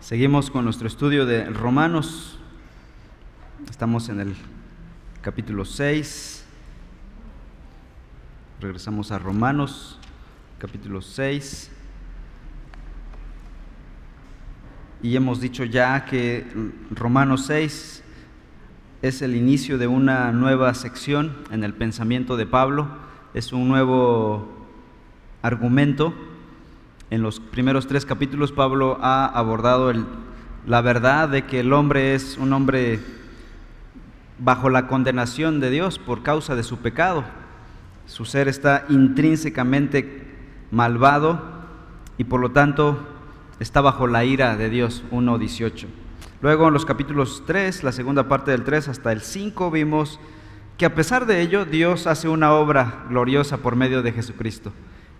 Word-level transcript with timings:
Seguimos 0.00 0.50
con 0.50 0.64
nuestro 0.64 0.88
estudio 0.88 1.26
de 1.26 1.44
Romanos. 1.44 2.38
Estamos 3.68 4.08
en 4.08 4.20
el 4.20 4.34
capítulo 5.20 5.66
6. 5.66 6.42
Regresamos 8.62 9.12
a 9.12 9.18
Romanos, 9.18 9.98
capítulo 10.58 11.02
6. 11.02 11.70
Y 15.02 15.16
hemos 15.16 15.38
dicho 15.42 15.64
ya 15.64 16.06
que 16.06 16.46
Romanos 16.90 17.44
6 17.46 18.02
es 19.02 19.20
el 19.20 19.36
inicio 19.36 19.76
de 19.76 19.86
una 19.86 20.32
nueva 20.32 20.72
sección 20.72 21.36
en 21.50 21.62
el 21.62 21.74
pensamiento 21.74 22.38
de 22.38 22.46
Pablo. 22.46 22.88
Es 23.34 23.52
un 23.52 23.68
nuevo 23.68 24.66
argumento 25.42 26.14
en 27.10 27.22
los 27.22 27.40
primeros 27.40 27.88
tres 27.88 28.06
capítulos 28.06 28.52
Pablo 28.52 28.98
ha 29.02 29.26
abordado 29.26 29.92
la 30.66 30.80
verdad 30.80 31.28
de 31.28 31.44
que 31.44 31.60
el 31.60 31.72
hombre 31.72 32.14
es 32.14 32.38
un 32.38 32.52
hombre 32.52 33.00
bajo 34.38 34.70
la 34.70 34.86
condenación 34.86 35.58
de 35.58 35.70
Dios 35.70 35.98
por 35.98 36.22
causa 36.22 36.54
de 36.54 36.62
su 36.62 36.78
pecado. 36.78 37.24
Su 38.06 38.24
ser 38.24 38.46
está 38.46 38.84
intrínsecamente 38.88 40.24
malvado 40.70 41.42
y 42.16 42.24
por 42.24 42.40
lo 42.40 42.52
tanto 42.52 42.98
está 43.58 43.80
bajo 43.80 44.06
la 44.06 44.24
ira 44.24 44.56
de 44.56 44.70
Dios, 44.70 45.02
1.18. 45.10 45.86
Luego 46.42 46.68
en 46.68 46.74
los 46.74 46.86
capítulos 46.86 47.42
3, 47.46 47.82
la 47.82 47.92
segunda 47.92 48.28
parte 48.28 48.52
del 48.52 48.62
3 48.64 48.88
hasta 48.88 49.12
el 49.12 49.20
5 49.20 49.70
vimos 49.70 50.20
que 50.78 50.86
a 50.86 50.94
pesar 50.94 51.26
de 51.26 51.42
ello 51.42 51.64
Dios 51.64 52.06
hace 52.06 52.28
una 52.28 52.52
obra 52.52 53.04
gloriosa 53.08 53.58
por 53.58 53.76
medio 53.76 54.02
de 54.02 54.12
Jesucristo 54.12 54.72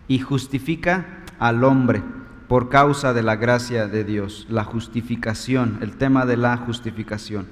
y 0.09 0.18
justifica 0.18 1.20
al 1.41 1.65
hombre 1.65 2.03
por 2.47 2.69
causa 2.69 3.12
de 3.12 3.23
la 3.23 3.37
gracia 3.37 3.89
de 3.89 4.05
Dios, 4.05 4.47
la 4.49 4.62
justificación, 4.65 5.79
el 5.80 5.97
tema 5.97 6.27
de 6.27 6.37
la 6.37 6.57
justificación, 6.57 7.47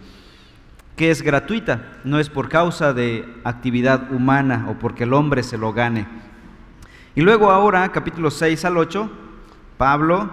que 0.95 1.11
es 1.11 1.22
gratuita, 1.22 1.98
no 2.05 2.19
es 2.19 2.28
por 2.28 2.48
causa 2.48 2.92
de 2.92 3.25
actividad 3.45 4.12
humana 4.12 4.67
o 4.69 4.75
porque 4.75 5.05
el 5.05 5.14
hombre 5.14 5.42
se 5.42 5.56
lo 5.56 5.72
gane. 5.72 6.06
Y 7.14 7.22
luego 7.22 7.50
ahora, 7.50 7.89
capítulo 7.91 8.30
6 8.30 8.64
al 8.64 8.77
8, 8.77 9.11
Pablo 9.77 10.30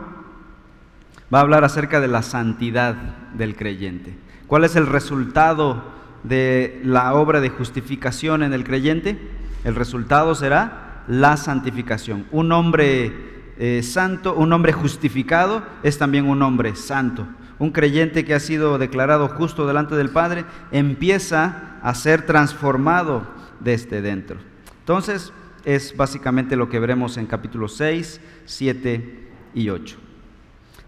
va 1.33 1.37
a 1.39 1.41
hablar 1.41 1.63
acerca 1.63 2.01
de 2.01 2.07
la 2.07 2.23
santidad 2.23 2.95
del 3.35 3.55
creyente. 3.55 4.17
¿Cuál 4.47 4.63
es 4.63 4.75
el 4.75 4.87
resultado 4.87 5.83
de 6.23 6.81
la 6.83 7.13
obra 7.13 7.39
de 7.39 7.49
justificación 7.49 8.43
en 8.43 8.53
el 8.53 8.63
creyente? 8.63 9.19
El 9.63 9.75
resultado 9.75 10.33
será 10.33 11.03
la 11.07 11.37
santificación. 11.37 12.25
Un 12.31 12.51
hombre 12.51 13.34
eh, 13.57 13.81
santo, 13.83 14.35
un 14.35 14.51
hombre 14.51 14.73
justificado 14.73 15.63
es 15.83 15.97
también 15.97 16.27
un 16.27 16.41
hombre 16.41 16.75
santo. 16.75 17.27
Un 17.57 17.71
creyente 17.71 18.25
que 18.25 18.33
ha 18.33 18.39
sido 18.39 18.77
declarado 18.77 19.29
justo 19.29 19.65
delante 19.65 19.95
del 19.95 20.09
Padre 20.09 20.45
empieza 20.71 21.77
a 21.81 21.95
ser 21.95 22.25
transformado 22.25 23.25
desde 23.61 24.01
dentro. 24.01 24.37
Entonces, 24.79 25.31
es 25.63 25.95
básicamente 25.95 26.55
lo 26.55 26.69
que 26.69 26.79
veremos 26.79 27.17
en 27.17 27.25
capítulos 27.27 27.75
6, 27.77 28.19
7 28.45 29.29
y 29.53 29.69
8. 29.69 29.97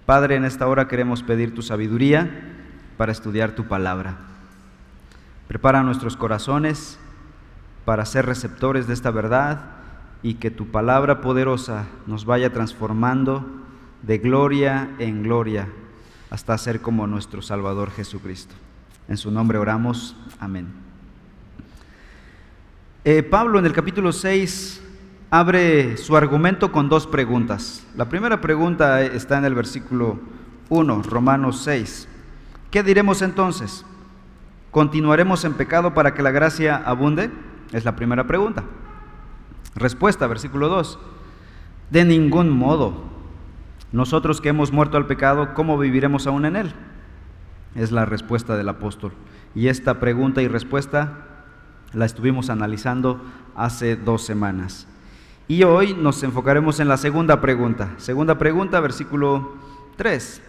Padre, 0.05 0.35
en 0.35 0.45
esta 0.45 0.67
hora 0.67 0.87
queremos 0.87 1.23
pedir 1.23 1.55
tu 1.55 1.61
sabiduría 1.61 2.29
para 2.97 3.11
estudiar 3.11 3.51
tu 3.51 3.67
palabra. 3.67 4.17
Prepara 5.47 5.83
nuestros 5.83 6.17
corazones 6.17 6.99
para 7.85 8.05
ser 8.05 8.25
receptores 8.25 8.87
de 8.87 8.93
esta 8.93 9.11
verdad 9.11 9.76
y 10.23 10.35
que 10.35 10.51
tu 10.51 10.67
palabra 10.67 11.21
poderosa 11.21 11.85
nos 12.05 12.25
vaya 12.25 12.51
transformando 12.51 13.45
de 14.01 14.17
gloria 14.17 14.89
en 14.99 15.23
gloria 15.23 15.67
hasta 16.29 16.57
ser 16.57 16.81
como 16.81 17.07
nuestro 17.07 17.41
Salvador 17.41 17.91
Jesucristo. 17.91 18.55
En 19.07 19.17
su 19.17 19.31
nombre 19.31 19.57
oramos. 19.57 20.15
Amén. 20.39 20.67
Eh, 23.05 23.23
Pablo 23.23 23.59
en 23.59 23.65
el 23.65 23.73
capítulo 23.73 24.11
6 24.11 24.81
abre 25.29 25.97
su 25.97 26.17
argumento 26.17 26.71
con 26.71 26.89
dos 26.89 27.07
preguntas. 27.07 27.85
La 27.95 28.09
primera 28.09 28.41
pregunta 28.41 29.01
está 29.01 29.37
en 29.37 29.45
el 29.45 29.55
versículo 29.55 30.19
1, 30.69 31.03
Romanos 31.03 31.61
6. 31.63 32.07
¿Qué 32.71 32.83
diremos 32.83 33.21
entonces? 33.21 33.85
¿Continuaremos 34.71 35.45
en 35.45 35.53
pecado 35.53 35.93
para 35.93 36.13
que 36.13 36.21
la 36.21 36.31
gracia 36.31 36.75
abunde? 36.75 37.31
Es 37.71 37.85
la 37.85 37.95
primera 37.95 38.27
pregunta. 38.27 38.63
Respuesta, 39.75 40.27
versículo 40.27 40.69
2. 40.69 40.99
De 41.89 42.05
ningún 42.05 42.49
modo. 42.49 42.93
Nosotros 43.91 44.41
que 44.41 44.49
hemos 44.49 44.71
muerto 44.71 44.97
al 44.97 45.07
pecado, 45.07 45.53
¿cómo 45.53 45.77
viviremos 45.77 46.27
aún 46.27 46.45
en 46.45 46.55
él? 46.55 46.73
Es 47.75 47.91
la 47.91 48.05
respuesta 48.05 48.57
del 48.57 48.69
apóstol. 48.69 49.13
Y 49.55 49.67
esta 49.67 49.99
pregunta 49.99 50.41
y 50.41 50.47
respuesta 50.47 51.27
la 51.93 52.05
estuvimos 52.05 52.49
analizando 52.49 53.21
hace 53.55 53.95
dos 53.95 54.23
semanas. 54.23 54.87
Y 55.47 55.63
hoy 55.63 55.93
nos 55.93 56.21
enfocaremos 56.23 56.79
en 56.81 56.89
la 56.89 56.97
segunda 56.97 57.39
pregunta. 57.39 57.93
Segunda 57.97 58.37
pregunta, 58.37 58.81
versículo 58.81 59.55
3. 59.95 60.41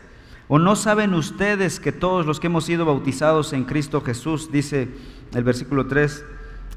¿O 0.48 0.58
no 0.58 0.74
saben 0.74 1.14
ustedes 1.14 1.78
que 1.78 1.92
todos 1.92 2.26
los 2.26 2.40
que 2.40 2.48
hemos 2.48 2.64
sido 2.64 2.84
bautizados 2.84 3.52
en 3.52 3.64
Cristo 3.64 4.00
Jesús, 4.00 4.50
dice 4.50 4.88
el 5.34 5.44
versículo 5.44 5.86
3, 5.86 6.24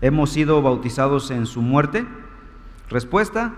hemos 0.01 0.29
sido 0.29 0.61
bautizados 0.61 1.31
en 1.31 1.47
su 1.47 1.61
muerte? 1.61 2.05
Respuesta, 2.91 3.53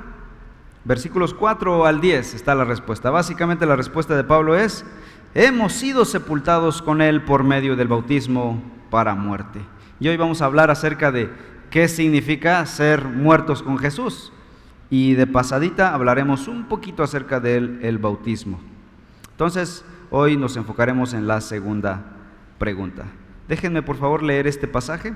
versículos 0.86 1.34
4 1.34 1.88
al 1.88 2.02
10 2.02 2.36
está 2.36 2.54
la 2.54 2.66
respuesta. 2.66 3.10
Básicamente 3.10 3.66
la 3.66 3.76
respuesta 3.76 4.16
de 4.16 4.24
Pablo 4.24 4.56
es, 4.56 4.86
hemos 5.34 5.74
sido 5.74 6.06
sepultados 6.06 6.84
con 6.84 7.02
Él 7.02 7.24
por 7.24 7.44
medio 7.44 7.76
del 7.76 7.88
bautismo 7.88 8.62
para 8.92 9.16
muerte. 9.16 9.60
Y 10.00 10.08
hoy 10.08 10.18
vamos 10.18 10.44
a 10.44 10.46
hablar 10.46 10.70
acerca 10.70 11.12
de 11.12 11.32
qué 11.72 11.88
significa 11.88 12.64
ser 12.68 13.06
muertos 13.06 13.64
con 13.64 13.80
Jesús. 13.80 14.32
Y 14.92 15.16
de 15.16 15.26
pasadita 15.26 15.96
hablaremos 15.96 16.48
un 16.48 16.66
poquito 16.66 17.02
acerca 17.02 17.40
del 17.40 17.80
el 17.82 17.98
bautismo. 17.98 18.60
Entonces, 19.32 19.84
hoy 20.12 20.38
nos 20.38 20.58
enfocaremos 20.58 21.16
en 21.16 21.26
la 21.26 21.42
segunda 21.42 22.04
pregunta. 22.60 23.06
Déjenme 23.48 23.82
por 23.82 23.98
favor 23.98 24.22
leer 24.22 24.46
este 24.46 24.68
pasaje 24.68 25.16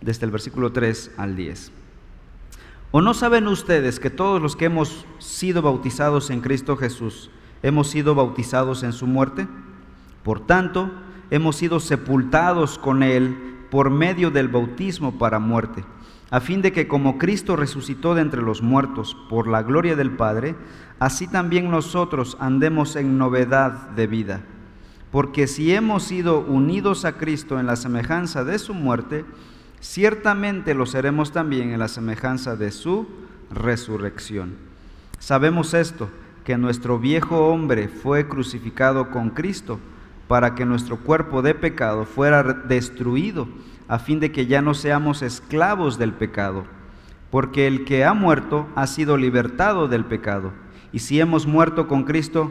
desde 0.00 0.24
el 0.24 0.32
versículo 0.32 0.72
3 0.72 1.10
al 1.18 1.36
10. 1.36 1.81
¿O 2.94 3.00
no 3.00 3.14
saben 3.14 3.48
ustedes 3.48 3.98
que 3.98 4.10
todos 4.10 4.42
los 4.42 4.54
que 4.54 4.66
hemos 4.66 5.06
sido 5.18 5.62
bautizados 5.62 6.28
en 6.28 6.42
Cristo 6.42 6.76
Jesús 6.76 7.30
hemos 7.62 7.88
sido 7.88 8.14
bautizados 8.14 8.82
en 8.82 8.92
su 8.92 9.06
muerte? 9.06 9.48
Por 10.22 10.40
tanto, 10.40 10.90
hemos 11.30 11.56
sido 11.56 11.80
sepultados 11.80 12.78
con 12.78 13.02
Él 13.02 13.34
por 13.70 13.88
medio 13.88 14.30
del 14.30 14.48
bautismo 14.48 15.18
para 15.18 15.38
muerte, 15.38 15.86
a 16.30 16.40
fin 16.40 16.60
de 16.60 16.72
que 16.72 16.86
como 16.86 17.16
Cristo 17.16 17.56
resucitó 17.56 18.14
de 18.14 18.20
entre 18.20 18.42
los 18.42 18.60
muertos 18.60 19.16
por 19.30 19.48
la 19.48 19.62
gloria 19.62 19.96
del 19.96 20.10
Padre, 20.10 20.54
así 20.98 21.26
también 21.26 21.70
nosotros 21.70 22.36
andemos 22.40 22.96
en 22.96 23.16
novedad 23.16 23.88
de 23.92 24.06
vida. 24.06 24.42
Porque 25.10 25.46
si 25.46 25.74
hemos 25.74 26.02
sido 26.02 26.40
unidos 26.40 27.06
a 27.06 27.12
Cristo 27.12 27.58
en 27.58 27.64
la 27.64 27.76
semejanza 27.76 28.44
de 28.44 28.58
su 28.58 28.74
muerte, 28.74 29.24
ciertamente 29.82 30.72
lo 30.74 30.86
seremos 30.86 31.32
también 31.32 31.72
en 31.72 31.80
la 31.80 31.88
semejanza 31.88 32.56
de 32.56 32.70
su 32.70 33.06
resurrección. 33.50 34.54
Sabemos 35.18 35.74
esto, 35.74 36.08
que 36.44 36.56
nuestro 36.56 36.98
viejo 36.98 37.48
hombre 37.48 37.88
fue 37.88 38.26
crucificado 38.26 39.10
con 39.10 39.30
Cristo 39.30 39.78
para 40.28 40.54
que 40.54 40.64
nuestro 40.64 40.96
cuerpo 40.96 41.42
de 41.42 41.54
pecado 41.54 42.04
fuera 42.04 42.42
destruido, 42.42 43.48
a 43.88 43.98
fin 43.98 44.20
de 44.20 44.32
que 44.32 44.46
ya 44.46 44.62
no 44.62 44.74
seamos 44.74 45.20
esclavos 45.22 45.98
del 45.98 46.12
pecado, 46.12 46.64
porque 47.30 47.66
el 47.66 47.84
que 47.84 48.04
ha 48.04 48.14
muerto 48.14 48.66
ha 48.74 48.86
sido 48.86 49.16
libertado 49.16 49.88
del 49.88 50.04
pecado. 50.04 50.52
Y 50.92 51.00
si 51.00 51.20
hemos 51.20 51.46
muerto 51.46 51.88
con 51.88 52.04
Cristo, 52.04 52.50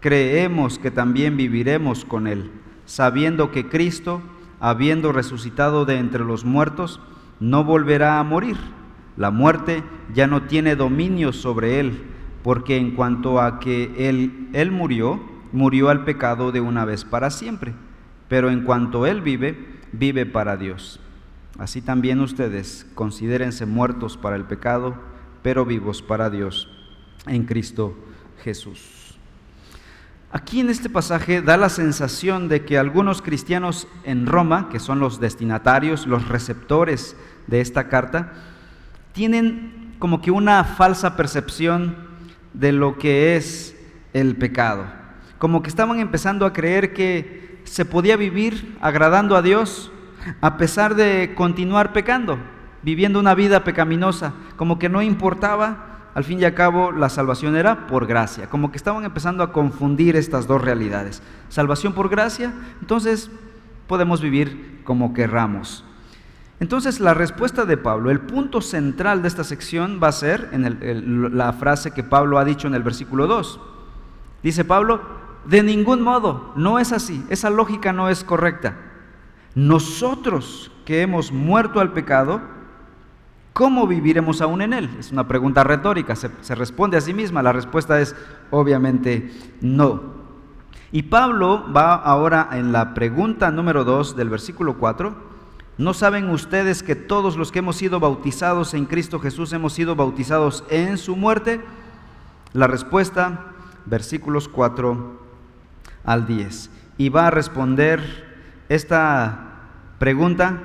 creemos 0.00 0.78
que 0.78 0.90
también 0.90 1.36
viviremos 1.36 2.04
con 2.04 2.26
Él, 2.26 2.50
sabiendo 2.86 3.50
que 3.50 3.68
Cristo 3.68 4.22
habiendo 4.62 5.10
resucitado 5.10 5.84
de 5.84 5.98
entre 5.98 6.24
los 6.24 6.44
muertos, 6.44 7.00
no 7.40 7.64
volverá 7.64 8.20
a 8.20 8.22
morir. 8.22 8.56
La 9.16 9.32
muerte 9.32 9.82
ya 10.14 10.28
no 10.28 10.42
tiene 10.42 10.76
dominio 10.76 11.32
sobre 11.32 11.80
él, 11.80 12.04
porque 12.44 12.76
en 12.76 12.92
cuanto 12.92 13.40
a 13.40 13.58
que 13.58 14.08
él, 14.08 14.48
él 14.52 14.70
murió, 14.70 15.20
murió 15.50 15.88
al 15.88 16.04
pecado 16.04 16.52
de 16.52 16.60
una 16.60 16.84
vez 16.84 17.04
para 17.04 17.30
siempre. 17.30 17.74
Pero 18.28 18.50
en 18.50 18.62
cuanto 18.62 19.04
él 19.04 19.20
vive, 19.20 19.58
vive 19.90 20.26
para 20.26 20.56
Dios. 20.56 21.00
Así 21.58 21.82
también 21.82 22.20
ustedes 22.20 22.86
considérense 22.94 23.66
muertos 23.66 24.16
para 24.16 24.36
el 24.36 24.44
pecado, 24.44 24.94
pero 25.42 25.66
vivos 25.66 26.02
para 26.02 26.30
Dios 26.30 26.68
en 27.26 27.46
Cristo 27.46 27.96
Jesús. 28.44 29.01
Aquí 30.34 30.60
en 30.60 30.70
este 30.70 30.88
pasaje 30.88 31.42
da 31.42 31.58
la 31.58 31.68
sensación 31.68 32.48
de 32.48 32.64
que 32.64 32.78
algunos 32.78 33.20
cristianos 33.20 33.86
en 34.04 34.24
Roma, 34.26 34.70
que 34.70 34.80
son 34.80 34.98
los 34.98 35.20
destinatarios, 35.20 36.06
los 36.06 36.26
receptores 36.26 37.14
de 37.48 37.60
esta 37.60 37.88
carta, 37.88 38.32
tienen 39.12 39.94
como 39.98 40.22
que 40.22 40.30
una 40.30 40.64
falsa 40.64 41.18
percepción 41.18 41.96
de 42.54 42.72
lo 42.72 42.96
que 42.96 43.36
es 43.36 43.76
el 44.14 44.36
pecado. 44.36 44.86
como 45.38 45.60
que 45.60 45.68
estaban 45.68 45.98
empezando 45.98 46.46
a 46.46 46.52
creer 46.52 46.94
que 46.94 47.60
se 47.64 47.84
podía 47.84 48.16
vivir 48.16 48.78
agradando 48.80 49.34
a 49.34 49.42
Dios 49.42 49.90
a 50.40 50.56
pesar 50.56 50.94
de 50.94 51.32
continuar 51.34 51.92
pecando, 51.92 52.38
viviendo 52.82 53.18
una 53.18 53.34
vida 53.34 53.64
pecaminosa, 53.64 54.34
como 54.56 54.78
que 54.78 54.88
no 54.88 55.02
importaba, 55.02 55.91
al 56.14 56.24
fin 56.24 56.40
y 56.40 56.44
al 56.44 56.54
cabo 56.54 56.92
la 56.92 57.08
salvación 57.08 57.56
era 57.56 57.86
por 57.86 58.06
gracia, 58.06 58.48
como 58.48 58.70
que 58.70 58.76
estaban 58.76 59.04
empezando 59.04 59.42
a 59.42 59.52
confundir 59.52 60.16
estas 60.16 60.46
dos 60.46 60.62
realidades. 60.62 61.22
Salvación 61.48 61.92
por 61.92 62.08
gracia, 62.08 62.52
entonces 62.80 63.30
podemos 63.86 64.20
vivir 64.20 64.82
como 64.84 65.14
querramos. 65.14 65.84
Entonces 66.60 67.00
la 67.00 67.14
respuesta 67.14 67.64
de 67.64 67.76
Pablo, 67.76 68.10
el 68.10 68.20
punto 68.20 68.60
central 68.60 69.22
de 69.22 69.28
esta 69.28 69.42
sección 69.42 69.98
va 70.02 70.08
a 70.08 70.12
ser 70.12 70.48
en 70.52 71.36
la 71.36 71.52
frase 71.54 71.90
que 71.90 72.04
Pablo 72.04 72.38
ha 72.38 72.44
dicho 72.44 72.68
en 72.68 72.74
el 72.74 72.82
versículo 72.82 73.26
2. 73.26 73.60
Dice 74.42 74.64
Pablo, 74.64 75.00
de 75.44 75.62
ningún 75.62 76.02
modo, 76.02 76.52
no 76.54 76.78
es 76.78 76.92
así, 76.92 77.24
esa 77.30 77.50
lógica 77.50 77.92
no 77.92 78.08
es 78.08 78.22
correcta. 78.22 78.76
Nosotros 79.54 80.70
que 80.84 81.02
hemos 81.02 81.32
muerto 81.32 81.80
al 81.80 81.92
pecado, 81.92 82.40
¿cómo 83.52 83.86
viviremos 83.86 84.40
aún 84.40 84.62
en 84.62 84.72
él? 84.72 84.90
Es 84.98 85.12
una 85.12 85.26
pregunta 85.28 85.64
retórica, 85.64 86.16
se, 86.16 86.54
responde 86.54 86.96
a 86.96 87.00
sí 87.00 87.14
misma, 87.14 87.42
la 87.42 87.52
respuesta 87.52 88.00
es 88.00 88.14
obviamente 88.50 89.30
no. 89.60 90.22
Y 90.90 91.04
Pablo 91.04 91.64
va 91.74 91.94
ahora 91.94 92.50
en 92.52 92.72
la 92.72 92.94
pregunta 92.94 93.50
número 93.50 93.84
2 93.84 94.14
del 94.16 94.28
versículo 94.28 94.76
4. 94.78 95.32
¿No 95.78 95.94
saben 95.94 96.28
ustedes 96.28 96.82
que 96.82 96.94
todos 96.94 97.36
los 97.36 97.50
que 97.50 97.60
hemos 97.60 97.76
sido 97.76 97.98
bautizados 97.98 98.74
en 98.74 98.84
Cristo 98.84 99.18
Jesús 99.18 99.52
hemos 99.54 99.72
sido 99.72 99.96
bautizados 99.96 100.64
en 100.68 100.98
su 100.98 101.16
muerte? 101.16 101.62
La 102.52 102.66
respuesta, 102.66 103.46
versículos 103.86 104.48
4 104.48 105.18
al 106.04 106.26
10. 106.26 106.70
Y 106.98 107.08
va 107.08 107.28
a 107.28 107.30
responder 107.30 108.00
esta 108.68 109.52
pregunta 109.98 110.60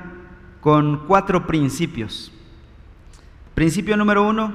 con 0.60 1.06
cuatro 1.07 1.48
principios. 1.48 2.33
Principio 3.57 3.98
número 3.98 4.21
uno, 4.21 4.54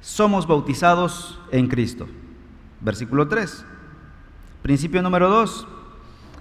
somos 0.00 0.46
bautizados 0.46 1.40
en 1.50 1.66
Cristo. 1.66 2.06
Versículo 2.80 3.26
3. 3.26 3.66
Principio 4.62 5.02
número 5.02 5.28
dos, 5.28 5.66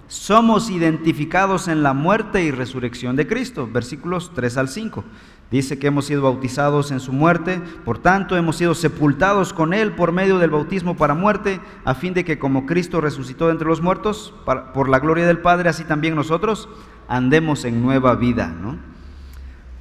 somos 0.07 0.69
identificados 0.69 1.67
en 1.67 1.81
la 1.81 1.93
muerte 1.93 2.43
y 2.43 2.51
resurrección 2.51 3.15
de 3.15 3.25
Cristo. 3.25 3.67
Versículos 3.73 4.33
3 4.35 4.57
al 4.57 4.69
5. 4.69 5.03
Dice 5.49 5.79
que 5.79 5.87
hemos 5.87 6.05
sido 6.05 6.21
bautizados 6.21 6.91
en 6.91 6.99
su 6.99 7.11
muerte, 7.11 7.59
por 7.83 7.97
tanto 7.97 8.37
hemos 8.37 8.57
sido 8.57 8.75
sepultados 8.75 9.51
con 9.51 9.73
Él 9.73 9.93
por 9.93 10.11
medio 10.11 10.37
del 10.37 10.51
bautismo 10.51 10.95
para 10.95 11.15
muerte, 11.15 11.59
a 11.85 11.95
fin 11.95 12.13
de 12.13 12.23
que 12.23 12.37
como 12.37 12.67
Cristo 12.67 13.01
resucitó 13.01 13.49
entre 13.49 13.67
los 13.67 13.81
muertos, 13.81 14.31
por 14.45 14.89
la 14.89 14.99
gloria 14.99 15.25
del 15.25 15.39
Padre, 15.39 15.69
así 15.69 15.85
también 15.85 16.13
nosotros 16.13 16.69
andemos 17.07 17.65
en 17.65 17.81
nueva 17.81 18.13
vida. 18.13 18.53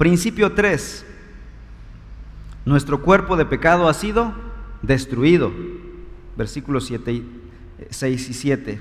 Principio 0.02 0.50
3. 0.50 1.06
Nuestro 2.64 3.02
cuerpo 3.02 3.36
de 3.36 3.46
pecado 3.46 3.88
ha 3.88 3.94
sido 3.94 4.34
destruido. 4.82 5.52
Versículos 6.36 6.86
7 6.86 7.22
6 7.88 8.28
y 8.28 8.34
7. 8.34 8.80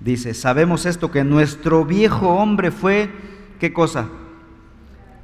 Dice, 0.00 0.32
sabemos 0.32 0.86
esto, 0.86 1.10
que 1.10 1.24
nuestro 1.24 1.84
viejo 1.84 2.30
hombre 2.30 2.70
fue, 2.70 3.10
¿qué 3.58 3.74
cosa? 3.74 4.08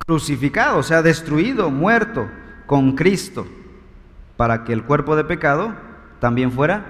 crucificado, 0.04 0.80
o 0.80 0.82
sea, 0.82 1.00
destruido, 1.00 1.70
muerto 1.70 2.28
con 2.66 2.94
Cristo, 2.94 3.46
para 4.36 4.64
que 4.64 4.74
el 4.74 4.82
cuerpo 4.82 5.16
de 5.16 5.24
pecado 5.24 5.74
también 6.20 6.52
fuera 6.52 6.84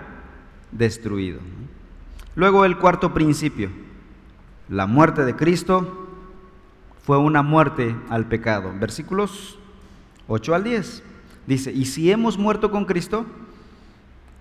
destruido. 0.72 1.38
Luego 2.34 2.64
el 2.64 2.76
cuarto 2.76 3.14
principio, 3.14 3.70
la 4.68 4.88
muerte 4.88 5.24
de 5.24 5.36
Cristo 5.36 6.02
fue 7.06 7.18
una 7.18 7.42
muerte 7.42 7.94
al 8.08 8.26
pecado. 8.26 8.74
Versículos 8.80 9.60
8 10.26 10.54
al 10.56 10.64
10. 10.64 11.04
Dice, 11.46 11.70
y 11.70 11.84
si 11.84 12.10
hemos 12.10 12.36
muerto 12.36 12.72
con 12.72 12.84
Cristo, 12.84 13.24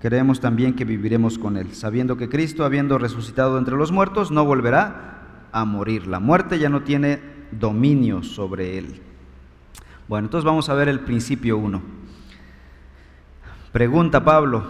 creemos 0.01 0.39
también 0.39 0.73
que 0.73 0.83
viviremos 0.83 1.37
con 1.37 1.57
Él, 1.57 1.75
sabiendo 1.75 2.17
que 2.17 2.27
Cristo, 2.27 2.65
habiendo 2.65 2.97
resucitado 2.97 3.59
entre 3.59 3.75
los 3.75 3.91
muertos, 3.91 4.31
no 4.31 4.45
volverá 4.45 5.47
a 5.51 5.63
morir. 5.63 6.07
La 6.07 6.19
muerte 6.19 6.57
ya 6.57 6.69
no 6.69 6.81
tiene 6.81 7.21
dominio 7.51 8.23
sobre 8.23 8.79
él. 8.79 8.99
Bueno, 10.07 10.25
entonces 10.25 10.43
vamos 10.43 10.67
a 10.67 10.73
ver 10.73 10.89
el 10.89 11.01
principio 11.01 11.59
1. 11.59 11.83
Pregunta 13.71 14.25
Pablo, 14.25 14.63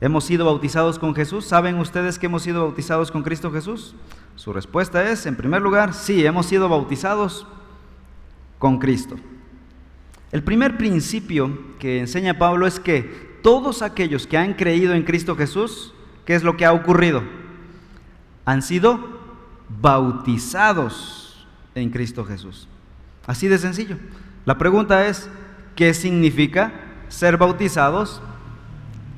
¿hemos 0.00 0.22
sido 0.22 0.44
bautizados 0.44 1.00
con 1.00 1.12
Jesús? 1.16 1.44
¿Saben 1.44 1.78
ustedes 1.78 2.20
que 2.20 2.26
hemos 2.26 2.42
sido 2.42 2.62
bautizados 2.62 3.10
con 3.10 3.24
Cristo 3.24 3.50
Jesús? 3.50 3.96
Su 4.36 4.52
respuesta 4.52 5.08
es, 5.10 5.26
en 5.26 5.36
primer 5.36 5.62
lugar, 5.62 5.94
sí, 5.94 6.24
hemos 6.24 6.46
sido 6.46 6.68
bautizados 6.68 7.46
con 8.58 8.78
Cristo. 8.78 9.16
El 10.30 10.42
primer 10.42 10.78
principio 10.78 11.58
que 11.78 12.00
enseña 12.00 12.38
Pablo 12.38 12.66
es 12.66 12.80
que 12.80 13.38
todos 13.42 13.82
aquellos 13.82 14.26
que 14.26 14.38
han 14.38 14.54
creído 14.54 14.94
en 14.94 15.02
Cristo 15.02 15.36
Jesús, 15.36 15.92
¿qué 16.24 16.34
es 16.34 16.42
lo 16.42 16.56
que 16.56 16.64
ha 16.64 16.72
ocurrido? 16.72 17.22
Han 18.44 18.62
sido 18.62 19.20
bautizados 19.80 21.46
en 21.74 21.90
Cristo 21.90 22.24
Jesús. 22.24 22.68
Así 23.26 23.48
de 23.48 23.58
sencillo. 23.58 23.96
La 24.44 24.58
pregunta 24.58 25.06
es, 25.06 25.28
¿qué 25.76 25.94
significa 25.94 26.72
ser 27.08 27.36
bautizados 27.36 28.22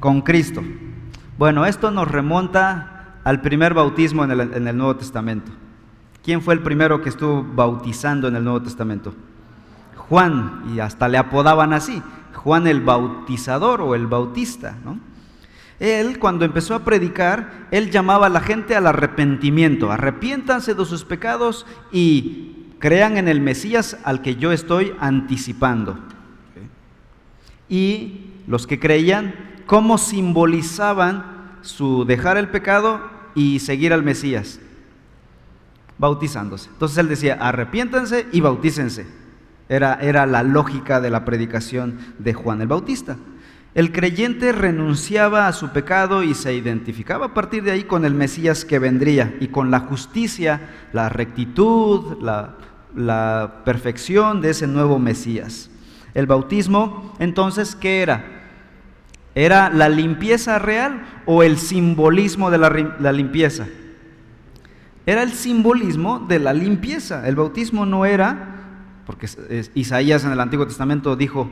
con 0.00 0.20
Cristo? 0.20 0.62
Bueno, 1.38 1.66
esto 1.66 1.90
nos 1.90 2.08
remonta 2.08 2.94
al 3.25 3.41
primer 3.41 3.73
bautismo 3.73 4.23
en 4.25 4.31
el, 4.31 4.76
Nuevo 4.76 4.97
Testamento. 4.97 5.50
¿Quién 6.23 6.43
fue 6.43 6.55
el 6.55 6.61
primero 6.61 7.03
que 7.03 7.09
estuvo 7.09 7.43
bautizando 7.43 8.29
en 8.29 8.37
el 8.37 8.44
Nuevo 8.44 8.62
Testamento? 8.62 9.15
Juan, 9.97 10.65
y 10.75 10.81
hasta 10.81 11.09
le 11.09 11.17
apodaban 11.17 11.73
así, 11.73 12.03
Juan 12.35 12.67
el 12.67 12.82
Bautizador 12.82 13.81
o 13.81 13.94
el 13.94 14.06
Bautista. 14.06 14.76
Él, 15.81 16.19
cuando 16.19 16.44
empezó 16.44 16.75
a 16.75 16.85
predicar, 16.85 17.67
él 17.71 17.91
llamaba 17.91 18.26
a 18.26 18.31
la 18.31 18.41
gente 18.41 18.76
al 18.76 18.87
arrepentimiento. 18.87 19.91
Arrepiéntanse 19.91 20.75
de 20.75 20.85
sus 20.85 21.05
pecados 21.05 21.67
y 21.91 22.67
crean 22.79 23.17
en 23.17 23.29
el 23.29 23.41
Mesías 23.41 23.97
al 24.05 24.21
que 24.21 24.37
yo 24.37 24.53
estoy 24.53 24.94
anticipando. 25.00 25.99
Y 27.69 28.31
los 28.47 28.67
que 28.67 28.79
creían, 28.79 29.35
¿cómo 29.65 29.97
simbolizaban 29.97 31.59
su 31.62 32.04
dejar 32.04 32.37
el 32.37 32.49
pecado 32.49 33.13
y 33.35 33.59
seguir 33.61 33.93
al 33.93 34.03
Mesías? 34.03 34.61
Bautizándose. 35.99 36.69
Entonces 36.71 36.99
él 36.99 37.09
decía, 37.09 37.38
arrepiéntanse 37.41 38.26
y 38.33 38.41
bautícense. 38.41 39.07
Era, 39.69 39.95
era 39.95 40.26
la 40.26 40.43
lógica 40.43 41.00
de 41.00 41.11
la 41.11 41.25
predicación 41.25 41.99
de 42.19 42.35
Juan 42.35 42.61
el 42.61 42.69
Bautista. 42.69 43.17
El 43.75 43.91
creyente 43.91 44.53
renunciaba 44.53 45.49
a 45.49 45.53
su 45.53 45.71
pecado 45.71 46.23
y 46.23 46.35
se 46.35 46.55
identificaba 46.55 47.26
a 47.26 47.35
partir 47.35 47.64
de 47.64 47.73
ahí 47.73 47.83
con 47.83 48.05
el 48.05 48.14
Mesías 48.14 48.64
que 48.64 48.79
vendría 48.79 49.35
y 49.41 49.49
con 49.49 49.73
la 49.73 49.81
justicia, 49.81 50.61
la 50.93 51.09
rectitud, 51.09 52.23
la, 52.23 52.55
perfección 53.64 54.41
de 54.41 54.50
ese 54.50 54.69
nuevo 54.69 55.00
Mesías. 55.00 55.71
El 56.14 56.26
bautismo, 56.26 57.12
entonces, 57.19 57.75
¿qué 57.75 58.03
era? 58.03 58.44
¿Era 59.35 59.69
la 59.71 59.88
limpieza 59.88 60.59
real 60.59 61.05
o 61.26 61.43
el 61.43 61.59
simbolismo 61.59 62.50
de 62.50 62.59
la, 62.59 62.71
la 63.00 63.12
limpieza? 63.12 63.67
Era 65.07 65.23
el 65.23 65.33
simbolismo 65.33 66.21
de 66.21 66.38
la 66.38 66.53
limpieza. 66.53 67.26
El 67.26 67.37
bautismo 67.37 67.85
no 67.85 68.07
era, 68.07 68.57
porque 69.07 69.29
Isaías 69.75 70.25
en 70.25 70.33
el 70.33 70.41
Antiguo 70.41 70.67
Testamento 70.67 71.17
dijo, 71.17 71.50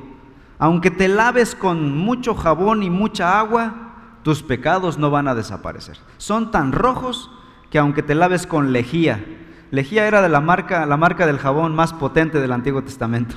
aunque 0.58 0.90
te 0.90 1.08
laves 1.08 1.54
con 1.54 1.96
mucho 1.96 2.34
jabón 2.34 2.82
y 2.82 2.90
mucha 2.90 3.38
agua, 3.38 3.92
tus 4.22 4.42
pecados 4.42 4.96
no 4.96 5.10
van 5.10 5.28
a 5.28 5.34
desaparecer. 5.34 5.98
Son 6.16 6.50
tan 6.50 6.72
rojos 6.72 7.30
que 7.70 7.78
aunque 7.78 8.02
te 8.02 8.14
laves 8.14 8.46
con 8.46 8.72
lejía, 8.72 9.24
lejía 9.70 10.06
era 10.06 10.22
de 10.22 10.28
la 10.28 10.40
marca, 10.40 10.86
la 10.86 10.96
marca 10.96 11.26
del 11.26 11.38
jabón 11.38 11.74
más 11.74 11.92
potente 11.92 12.40
del 12.40 12.52
Antiguo 12.52 12.82
Testamento, 12.82 13.34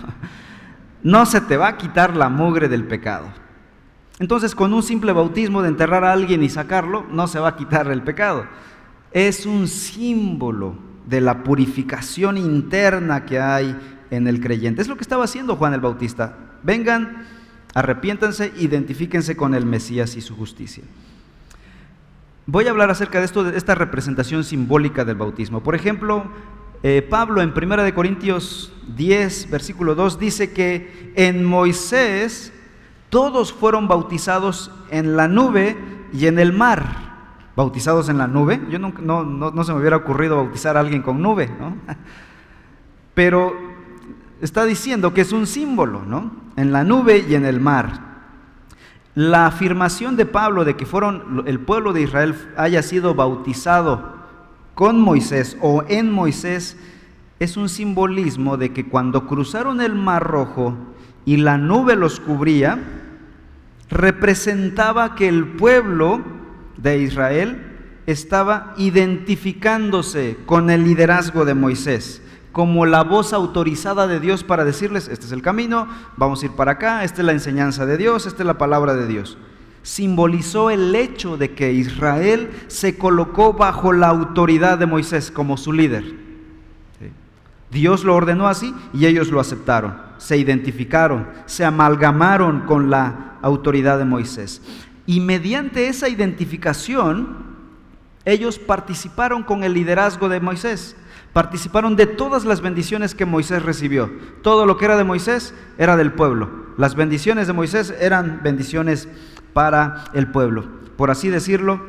no 1.03 1.25
se 1.25 1.41
te 1.41 1.57
va 1.57 1.69
a 1.69 1.77
quitar 1.77 2.15
la 2.15 2.29
mugre 2.29 2.69
del 2.69 2.85
pecado. 2.85 3.25
Entonces, 4.19 4.55
con 4.55 4.73
un 4.73 4.83
simple 4.83 5.11
bautismo 5.11 5.61
de 5.61 5.69
enterrar 5.69 6.03
a 6.05 6.13
alguien 6.13 6.41
y 6.43 6.49
sacarlo, 6.49 7.05
no 7.11 7.27
se 7.27 7.39
va 7.39 7.49
a 7.49 7.55
quitar 7.55 7.87
el 7.91 8.01
pecado. 8.01 8.45
Es 9.11 9.45
un 9.45 9.67
símbolo 9.67 10.75
de 11.05 11.21
la 11.21 11.43
purificación 11.43 12.37
interna 12.37 13.25
que 13.25 13.39
hay 13.39 13.75
en 14.09 14.27
el 14.27 14.39
creyente. 14.39 14.81
Es 14.81 14.87
lo 14.87 14.95
que 14.95 15.03
estaba 15.03 15.25
haciendo 15.25 15.55
Juan 15.57 15.73
el 15.73 15.81
Bautista. 15.81 16.37
Vengan, 16.63 17.25
arrepiéntanse, 17.73 18.53
identifíquense 18.57 19.35
con 19.35 19.53
el 19.53 19.65
Mesías 19.65 20.15
y 20.15 20.21
su 20.21 20.35
justicia. 20.35 20.83
Voy 22.47 22.67
a 22.67 22.71
hablar 22.71 22.91
acerca 22.91 23.19
de 23.19 23.25
esto, 23.25 23.43
de 23.43 23.57
esta 23.57 23.75
representación 23.75 24.43
simbólica 24.43 25.03
del 25.03 25.15
bautismo. 25.15 25.61
Por 25.61 25.75
ejemplo, 25.75 26.23
eh, 26.83 27.01
Pablo 27.01 27.41
en 27.41 27.49
1 27.49 27.93
Corintios 27.93 28.71
10, 28.95 29.49
versículo 29.49 29.95
2, 29.95 30.19
dice 30.19 30.53
que 30.53 31.11
en 31.15 31.43
Moisés 31.43 32.53
todos 33.09 33.53
fueron 33.53 33.87
bautizados 33.87 34.71
en 34.89 35.15
la 35.15 35.27
nube 35.27 35.77
y 36.13 36.27
en 36.27 36.39
el 36.39 36.53
mar. 36.53 37.05
Bautizados 37.55 38.09
en 38.09 38.17
la 38.17 38.27
nube. 38.27 38.61
Yo 38.69 38.79
no, 38.79 39.63
se 39.63 39.73
me 39.73 39.79
hubiera 39.79 39.97
ocurrido 39.97 40.37
bautizar 40.37 40.75
a 40.75 40.81
alguien 40.81 41.01
con 41.01 41.21
nube, 41.21 41.49
¿no? 41.59 41.75
Pero 43.13 43.53
está 44.41 44.65
diciendo 44.65 45.13
que 45.13 45.21
es 45.21 45.31
un 45.31 45.47
símbolo, 45.47 46.03
¿no? 46.05 46.31
En 46.57 46.71
la 46.71 46.83
nube 46.83 47.25
y 47.27 47.35
en 47.35 47.45
el 47.45 47.61
mar. 47.61 48.15
La 49.15 49.45
afirmación 49.45 50.17
de 50.17 50.25
Pablo 50.25 50.65
de 50.65 50.75
que 50.75 50.85
fueron 50.85 51.43
el 51.45 51.59
pueblo 51.61 51.93
de 51.93 52.01
Israel 52.01 52.35
haya 52.57 52.81
sido 52.81 53.15
bautizado 53.15 54.15
con 54.73 54.99
Moisés 54.99 55.57
o 55.61 55.83
en 55.87 56.11
Moisés 56.11 56.77
es 57.39 57.55
un 57.55 57.69
simbolismo 57.69 58.57
de 58.57 58.73
que 58.73 58.87
cuando 58.87 59.25
cruzaron 59.25 59.79
el 59.79 59.95
Mar 59.95 60.23
Rojo 60.23 60.75
y 61.25 61.37
la 61.37 61.57
nube 61.57 61.95
los 61.95 62.19
cubría, 62.19 62.79
representaba 63.89 65.15
que 65.15 65.27
el 65.27 65.47
pueblo 65.47 66.21
de 66.77 66.99
Israel 66.99 67.61
estaba 68.05 68.73
identificándose 68.77 70.37
con 70.45 70.69
el 70.69 70.83
liderazgo 70.83 71.45
de 71.45 71.55
Moisés 71.55 72.21
como 72.55 72.85
la 72.85 73.03
voz 73.03 73.33
autorizada 73.33 74.07
de 74.07 74.21
Dios 74.21 74.45
para 74.45 74.63
decirles, 74.63 75.09
este 75.09 75.25
es 75.25 75.33
el 75.33 75.41
camino, 75.41 75.89
vamos 76.15 76.41
a 76.41 76.45
ir 76.45 76.53
para 76.53 76.71
acá, 76.71 77.03
esta 77.03 77.21
es 77.21 77.25
la 77.25 77.33
enseñanza 77.33 77.85
de 77.85 77.97
Dios, 77.97 78.25
esta 78.25 78.43
es 78.43 78.47
la 78.47 78.57
palabra 78.57 78.95
de 78.95 79.07
Dios. 79.07 79.37
Simbolizó 79.83 80.69
el 80.69 80.95
hecho 80.95 81.35
de 81.35 81.53
que 81.53 81.73
Israel 81.73 82.49
se 82.67 82.97
colocó 82.97 83.51
bajo 83.51 83.91
la 83.91 84.07
autoridad 84.07 84.77
de 84.77 84.85
Moisés 84.85 85.31
como 85.31 85.57
su 85.57 85.73
líder. 85.73 86.24
Dios 87.71 88.03
lo 88.03 88.15
ordenó 88.15 88.47
así 88.47 88.73
y 88.93 89.05
ellos 89.05 89.29
lo 89.29 89.39
aceptaron, 89.39 89.95
se 90.17 90.37
identificaron, 90.37 91.27
se 91.45 91.65
amalgamaron 91.65 92.61
con 92.61 92.89
la 92.89 93.37
autoridad 93.41 93.97
de 93.97 94.05
Moisés. 94.05 94.61
Y 95.05 95.19
mediante 95.19 95.87
esa 95.87 96.09
identificación, 96.09 97.45
ellos 98.23 98.57
participaron 98.59 99.43
con 99.43 99.63
el 99.63 99.73
liderazgo 99.73 100.29
de 100.29 100.39
Moisés 100.39 100.95
participaron 101.35 101.97
de 101.97 102.05
todas 102.05 102.45
las 102.45 102.61
bendiciones 102.61 103.13
que 103.13 103.25
Moisés 103.25 103.61
recibió. 103.61 104.09
Todo 104.41 104.65
lo 104.65 104.77
que 104.77 104.85
era 104.85 104.95
de 104.95 105.03
Moisés 105.03 105.53
era 105.77 105.97
del 105.97 106.13
pueblo. 106.13 106.49
Las 106.77 106.95
bendiciones 106.95 107.45
de 107.45 107.51
Moisés 107.51 107.93
eran 107.99 108.39
bendiciones 108.41 109.09
para 109.51 110.05
el 110.13 110.27
pueblo. 110.27 110.65
Por 110.95 111.11
así 111.11 111.27
decirlo, 111.27 111.81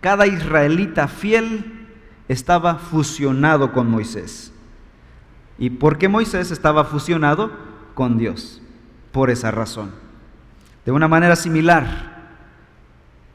cada 0.00 0.26
israelita 0.26 1.06
fiel 1.06 1.86
estaba 2.28 2.76
fusionado 2.76 3.72
con 3.72 3.90
Moisés. 3.90 4.54
¿Y 5.60 5.70
por 5.70 5.98
qué 5.98 6.08
Moisés 6.08 6.50
estaba 6.50 6.84
fusionado 6.84 7.52
con 7.94 8.18
Dios? 8.18 8.60
Por 9.12 9.30
esa 9.30 9.50
razón. 9.50 9.92
De 10.86 10.90
una 10.90 11.06
manera 11.06 11.36
similar, 11.36 12.10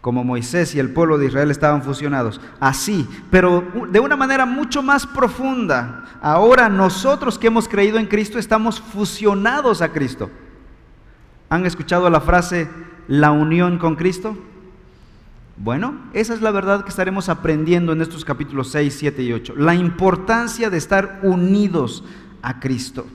como 0.01 0.23
Moisés 0.23 0.73
y 0.73 0.79
el 0.79 0.89
pueblo 0.89 1.19
de 1.19 1.27
Israel 1.27 1.51
estaban 1.51 1.83
fusionados. 1.83 2.41
Así, 2.59 3.07
pero 3.29 3.63
de 3.89 3.99
una 3.99 4.15
manera 4.15 4.47
mucho 4.47 4.81
más 4.81 5.05
profunda. 5.05 6.05
Ahora 6.19 6.67
nosotros 6.67 7.37
que 7.37 7.47
hemos 7.47 7.67
creído 7.67 7.99
en 7.99 8.07
Cristo 8.07 8.39
estamos 8.39 8.81
fusionados 8.81 9.83
a 9.83 9.89
Cristo. 9.89 10.31
¿Han 11.49 11.67
escuchado 11.67 12.09
la 12.09 12.21
frase 12.21 12.67
la 13.07 13.31
unión 13.31 13.77
con 13.77 13.95
Cristo? 13.95 14.35
Bueno, 15.57 15.95
esa 16.13 16.33
es 16.33 16.41
la 16.41 16.51
verdad 16.51 16.83
que 16.83 16.89
estaremos 16.89 17.29
aprendiendo 17.29 17.93
en 17.93 18.01
estos 18.01 18.25
capítulos 18.25 18.69
6, 18.71 18.95
7 18.97 19.23
y 19.23 19.33
8. 19.33 19.55
La 19.55 19.75
importancia 19.75 20.69
de 20.69 20.77
estar 20.77 21.19
unidos 21.23 22.03
a 22.41 22.59
Cristo 22.59 23.05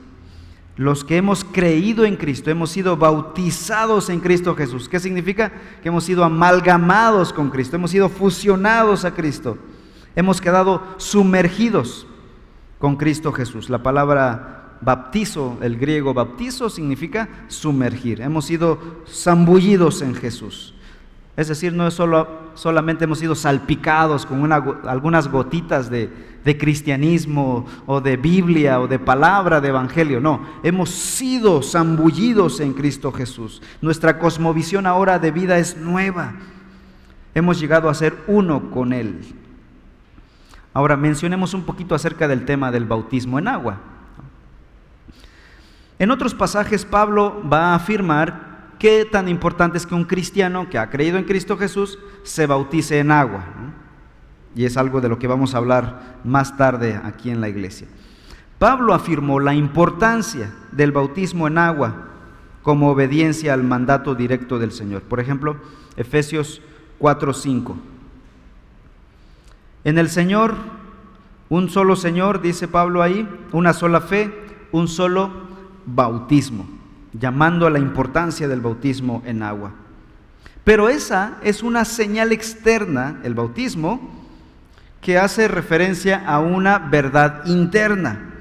los 0.80 1.04
que 1.04 1.18
hemos 1.18 1.44
creído 1.44 2.06
en 2.06 2.16
Cristo, 2.16 2.50
hemos 2.50 2.70
sido 2.70 2.96
bautizados 2.96 4.08
en 4.08 4.18
Cristo 4.18 4.54
Jesús. 4.54 4.88
¿Qué 4.88 4.98
significa? 4.98 5.52
Que 5.82 5.90
hemos 5.90 6.04
sido 6.04 6.24
amalgamados 6.24 7.34
con 7.34 7.50
Cristo, 7.50 7.76
hemos 7.76 7.90
sido 7.90 8.08
fusionados 8.08 9.04
a 9.04 9.14
Cristo, 9.14 9.58
hemos 10.16 10.40
quedado 10.40 10.82
sumergidos 10.96 12.06
con 12.78 12.96
Cristo 12.96 13.30
Jesús. 13.30 13.68
La 13.68 13.82
palabra 13.82 14.78
baptizo, 14.80 15.58
el 15.60 15.76
griego 15.76 16.14
baptizo, 16.14 16.70
significa 16.70 17.28
sumergir. 17.48 18.22
Hemos 18.22 18.46
sido 18.46 18.78
zambullidos 19.06 20.00
en 20.00 20.14
Jesús. 20.14 20.74
Es 21.36 21.48
decir, 21.48 21.72
no 21.72 21.86
es 21.86 21.94
solo, 21.94 22.28
solamente 22.54 23.04
hemos 23.04 23.18
sido 23.18 23.34
salpicados 23.34 24.26
con 24.26 24.52
algunas 24.52 25.28
gotitas 25.28 25.88
de, 25.88 26.10
de 26.44 26.56
cristianismo 26.56 27.66
o 27.86 28.00
de 28.00 28.16
Biblia 28.16 28.80
o 28.80 28.88
de 28.88 28.98
palabra 28.98 29.60
de 29.60 29.68
evangelio, 29.68 30.20
no, 30.20 30.40
hemos 30.62 30.90
sido 30.90 31.62
zambullidos 31.62 32.60
en 32.60 32.72
Cristo 32.72 33.12
Jesús. 33.12 33.62
Nuestra 33.80 34.18
cosmovisión 34.18 34.86
ahora 34.86 35.18
de 35.18 35.30
vida 35.30 35.58
es 35.58 35.76
nueva. 35.76 36.34
Hemos 37.34 37.60
llegado 37.60 37.88
a 37.88 37.94
ser 37.94 38.16
uno 38.26 38.70
con 38.70 38.92
Él. 38.92 39.20
Ahora 40.72 40.96
mencionemos 40.96 41.52
un 41.52 41.62
poquito 41.62 41.94
acerca 41.94 42.26
del 42.28 42.44
tema 42.44 42.70
del 42.70 42.84
bautismo 42.84 43.38
en 43.38 43.48
agua. 43.48 43.78
En 45.98 46.10
otros 46.10 46.34
pasajes 46.34 46.84
Pablo 46.84 47.42
va 47.50 47.72
a 47.72 47.74
afirmar 47.74 48.49
qué 48.80 49.04
tan 49.04 49.28
importante 49.28 49.76
es 49.76 49.86
que 49.86 49.94
un 49.94 50.04
cristiano 50.04 50.68
que 50.68 50.78
ha 50.78 50.90
creído 50.90 51.18
en 51.18 51.24
Cristo 51.24 51.56
Jesús 51.56 51.98
se 52.24 52.46
bautice 52.46 52.98
en 52.98 53.12
agua. 53.12 53.44
Y 54.56 54.64
es 54.64 54.76
algo 54.76 55.00
de 55.00 55.08
lo 55.08 55.18
que 55.18 55.28
vamos 55.28 55.54
a 55.54 55.58
hablar 55.58 56.16
más 56.24 56.56
tarde 56.56 56.98
aquí 57.04 57.30
en 57.30 57.40
la 57.40 57.48
iglesia. 57.48 57.86
Pablo 58.58 58.94
afirmó 58.94 59.38
la 59.38 59.54
importancia 59.54 60.52
del 60.72 60.92
bautismo 60.92 61.46
en 61.46 61.58
agua 61.58 62.08
como 62.62 62.90
obediencia 62.90 63.54
al 63.54 63.62
mandato 63.62 64.14
directo 64.14 64.58
del 64.58 64.72
Señor. 64.72 65.02
Por 65.02 65.20
ejemplo, 65.20 65.56
Efesios 65.96 66.60
4:5. 66.98 67.76
En 69.84 69.98
el 69.98 70.08
Señor, 70.08 70.54
un 71.50 71.68
solo 71.68 71.96
Señor, 71.96 72.40
dice 72.40 72.66
Pablo 72.66 73.02
ahí, 73.02 73.28
una 73.52 73.72
sola 73.72 74.00
fe, 74.00 74.32
un 74.72 74.88
solo 74.88 75.30
bautismo 75.86 76.79
llamando 77.12 77.66
a 77.66 77.70
la 77.70 77.78
importancia 77.78 78.48
del 78.48 78.60
bautismo 78.60 79.22
en 79.26 79.42
agua. 79.42 79.72
Pero 80.64 80.88
esa 80.88 81.38
es 81.42 81.62
una 81.62 81.84
señal 81.84 82.32
externa, 82.32 83.20
el 83.24 83.34
bautismo, 83.34 84.20
que 85.00 85.18
hace 85.18 85.48
referencia 85.48 86.22
a 86.26 86.40
una 86.40 86.78
verdad 86.78 87.46
interna. 87.46 88.34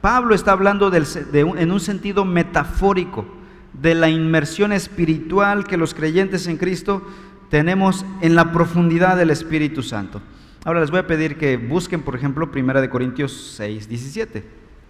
Pablo 0.00 0.34
está 0.34 0.52
hablando 0.52 0.90
en 0.94 1.72
un 1.72 1.80
sentido 1.80 2.24
metafórico 2.24 3.26
de 3.74 3.94
la 3.94 4.08
inmersión 4.08 4.72
espiritual 4.72 5.64
que 5.64 5.76
los 5.76 5.94
creyentes 5.94 6.46
en 6.46 6.56
Cristo 6.56 7.06
tenemos 7.50 8.06
en 8.22 8.34
la 8.34 8.52
profundidad 8.52 9.16
del 9.16 9.30
Espíritu 9.30 9.82
Santo. 9.82 10.22
Ahora 10.64 10.80
les 10.80 10.90
voy 10.90 11.00
a 11.00 11.06
pedir 11.06 11.36
que 11.36 11.56
busquen, 11.56 12.02
por 12.02 12.14
ejemplo, 12.14 12.50
1 12.54 12.90
Corintios 12.90 13.54
6, 13.56 13.88
17. 13.88 14.44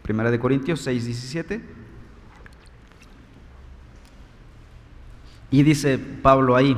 1 0.09 0.41
Corintios 0.41 0.81
6, 0.81 1.05
17. 1.07 1.80
Y 5.51 5.63
dice 5.63 5.99
Pablo 5.99 6.57
ahí, 6.57 6.77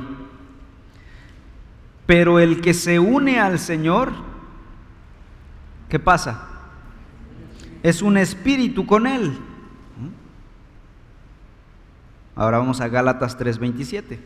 pero 2.07 2.39
el 2.39 2.61
que 2.61 2.75
se 2.75 2.99
une 2.99 3.39
al 3.39 3.59
Señor, 3.59 4.13
¿qué 5.89 5.99
pasa? 5.99 6.49
Es 7.83 8.01
un 8.01 8.17
espíritu 8.17 8.87
con 8.87 9.07
Él. 9.07 9.39
Ahora 12.35 12.59
vamos 12.59 12.81
a 12.81 12.89
Gálatas 12.89 13.37
3:27. 13.39 14.19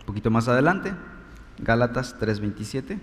Un 0.00 0.06
poquito 0.06 0.30
más 0.30 0.48
adelante, 0.48 0.92
Gálatas 1.58 2.16
3:27. 2.18 2.98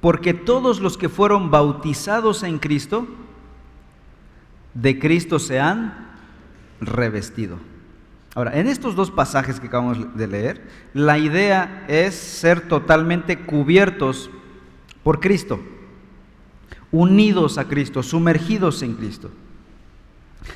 Porque 0.00 0.34
todos 0.34 0.80
los 0.80 0.96
que 0.96 1.08
fueron 1.08 1.50
bautizados 1.50 2.42
en 2.42 2.58
Cristo, 2.58 3.06
de 4.74 4.98
Cristo 4.98 5.38
se 5.38 5.58
han 5.58 6.16
revestido. 6.80 7.58
Ahora, 8.34 8.58
en 8.58 8.68
estos 8.68 8.94
dos 8.94 9.10
pasajes 9.10 9.58
que 9.58 9.66
acabamos 9.66 10.16
de 10.16 10.26
leer, 10.28 10.68
la 10.94 11.18
idea 11.18 11.84
es 11.88 12.14
ser 12.14 12.68
totalmente 12.68 13.40
cubiertos 13.40 14.30
por 15.02 15.18
Cristo, 15.18 15.58
unidos 16.92 17.58
a 17.58 17.66
Cristo, 17.66 18.02
sumergidos 18.02 18.82
en 18.82 18.94
Cristo. 18.94 19.30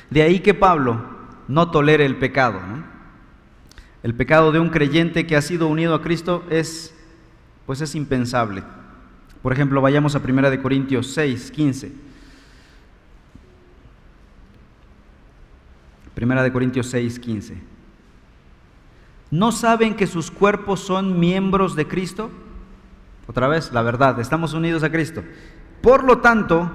De 0.09 0.21
ahí 0.21 0.39
que 0.39 0.53
Pablo 0.53 1.01
no 1.47 1.71
tolere 1.71 2.05
el 2.05 2.15
pecado. 2.15 2.61
El 4.01 4.15
pecado 4.15 4.51
de 4.51 4.59
un 4.59 4.69
creyente 4.69 5.27
que 5.27 5.35
ha 5.35 5.41
sido 5.41 5.67
unido 5.67 5.95
a 5.95 6.01
Cristo 6.01 6.43
es, 6.49 6.95
pues 7.65 7.81
es 7.81 7.95
impensable. 7.95 8.63
Por 9.43 9.53
ejemplo, 9.53 9.79
vayamos 9.81 10.15
a 10.15 10.19
1 10.19 10.61
Corintios 10.63 11.13
6, 11.13 11.51
15. 11.51 11.91
Primera 16.15 16.41
de 16.41 16.51
Corintios 16.51 16.87
6, 16.87 17.19
15. 17.19 17.57
¿No 19.29 19.51
saben 19.51 19.95
que 19.95 20.07
sus 20.07 20.31
cuerpos 20.31 20.79
son 20.79 21.19
miembros 21.19 21.75
de 21.75 21.87
Cristo? 21.87 22.31
Otra 23.27 23.47
vez, 23.47 23.71
la 23.71 23.83
verdad, 23.83 24.19
estamos 24.19 24.53
unidos 24.53 24.81
a 24.81 24.91
Cristo. 24.91 25.23
Por 25.81 26.03
lo 26.03 26.17
tanto, 26.17 26.71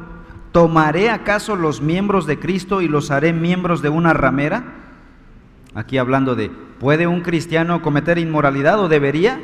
¿Tomaré 0.53 1.11
acaso 1.11 1.57
los 1.57 1.83
miembros 1.83 2.27
de 2.27 2.39
Cristo 2.39 2.81
y 2.81 2.89
los 2.89 3.11
haré 3.11 3.33
miembros 3.33 3.83
de 3.83 3.91
una 3.91 4.15
ramera? 4.15 4.65
Aquí 5.75 5.99
hablando 5.99 6.35
de, 6.35 6.49
¿puede 6.49 7.07
un 7.07 7.21
cristiano 7.21 7.83
cometer 7.83 8.19
inmoralidad 8.19 8.81
o 8.81 8.89
debería? 8.89 9.41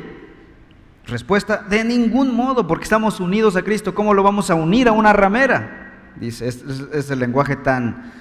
Respuesta, 1.07 1.63
de 1.69 1.83
ningún 1.83 2.35
modo, 2.35 2.65
porque 2.65 2.83
estamos 2.83 3.19
unidos 3.19 3.55
a 3.55 3.61
Cristo. 3.61 3.93
¿Cómo 3.93 4.13
lo 4.13 4.23
vamos 4.23 4.49
a 4.49 4.55
unir 4.55 4.87
a 4.87 4.91
una 4.91 5.13
ramera? 5.13 6.13
Dice, 6.15 6.47
es, 6.47 7.11
el 7.11 7.19
lenguaje 7.19 7.55
tan, 7.55 8.11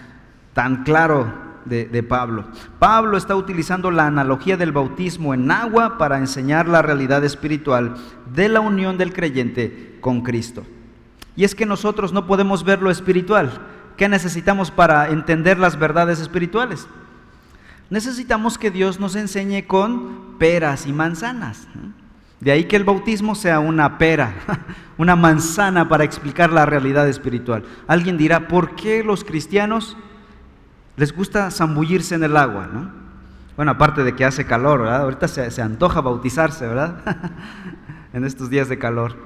tan 0.52 0.84
claro 0.84 1.32
de, 1.64 1.86
de, 1.86 2.02
Pablo. 2.02 2.46
Pablo 2.78 3.16
está 3.16 3.36
utilizando 3.36 3.90
la 3.90 4.06
analogía 4.06 4.58
del 4.58 4.72
bautismo 4.72 5.32
en 5.32 5.50
agua 5.50 5.96
para 5.96 6.18
enseñar 6.18 6.68
la 6.68 6.82
realidad 6.82 7.24
espiritual 7.24 7.94
de 8.34 8.50
la 8.50 8.60
unión 8.60 8.98
del 8.98 9.14
creyente 9.14 9.96
con 10.00 10.20
Cristo. 10.20 10.66
Y 11.36 11.44
es 11.44 11.54
que 11.54 11.64
nosotros 11.64 12.12
no 12.12 12.26
podemos 12.26 12.64
ver 12.64 12.82
lo 12.82 12.90
espiritual. 12.90 13.50
¿Qué 13.96 14.08
necesitamos 14.08 14.70
para 14.70 15.08
entender 15.08 15.58
las 15.58 15.78
verdades 15.78 16.20
espirituales? 16.20 16.86
Necesitamos 17.88 18.58
que 18.58 18.70
Dios 18.70 19.00
nos 19.00 19.16
enseñe 19.16 19.66
con 19.66 20.36
peras 20.38 20.86
y 20.86 20.92
manzanas. 20.92 21.66
De 22.44 22.52
ahí 22.52 22.64
que 22.64 22.76
el 22.76 22.84
bautismo 22.84 23.34
sea 23.34 23.58
una 23.58 23.96
pera, 23.96 24.34
una 24.98 25.16
manzana 25.16 25.88
para 25.88 26.04
explicar 26.04 26.52
la 26.52 26.66
realidad 26.66 27.08
espiritual. 27.08 27.64
Alguien 27.86 28.18
dirá, 28.18 28.48
¿por 28.48 28.76
qué 28.76 29.02
los 29.02 29.24
cristianos 29.24 29.96
les 30.96 31.16
gusta 31.16 31.50
zambullirse 31.50 32.14
en 32.14 32.22
el 32.22 32.36
agua? 32.36 32.68
Bueno, 33.56 33.70
aparte 33.70 34.04
de 34.04 34.14
que 34.14 34.26
hace 34.26 34.44
calor, 34.44 34.80
¿verdad? 34.80 35.00
Ahorita 35.00 35.26
se, 35.26 35.62
antoja 35.62 36.02
bautizarse, 36.02 36.66
¿verdad? 36.66 36.98
en 38.12 38.26
estos 38.26 38.50
días 38.50 38.68
de 38.68 38.78
calor. 38.78 39.16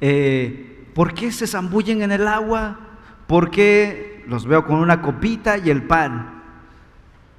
Eh, 0.00 0.88
¿Por 0.94 1.12
qué 1.12 1.30
se 1.30 1.46
zambullen 1.46 2.00
en 2.00 2.10
el 2.10 2.26
agua? 2.26 2.78
¿Por 3.26 3.50
qué 3.50 4.24
los 4.26 4.46
veo 4.46 4.64
con 4.64 4.76
una 4.76 5.02
copita 5.02 5.58
y 5.58 5.68
el 5.68 5.82
pan? 5.82 6.33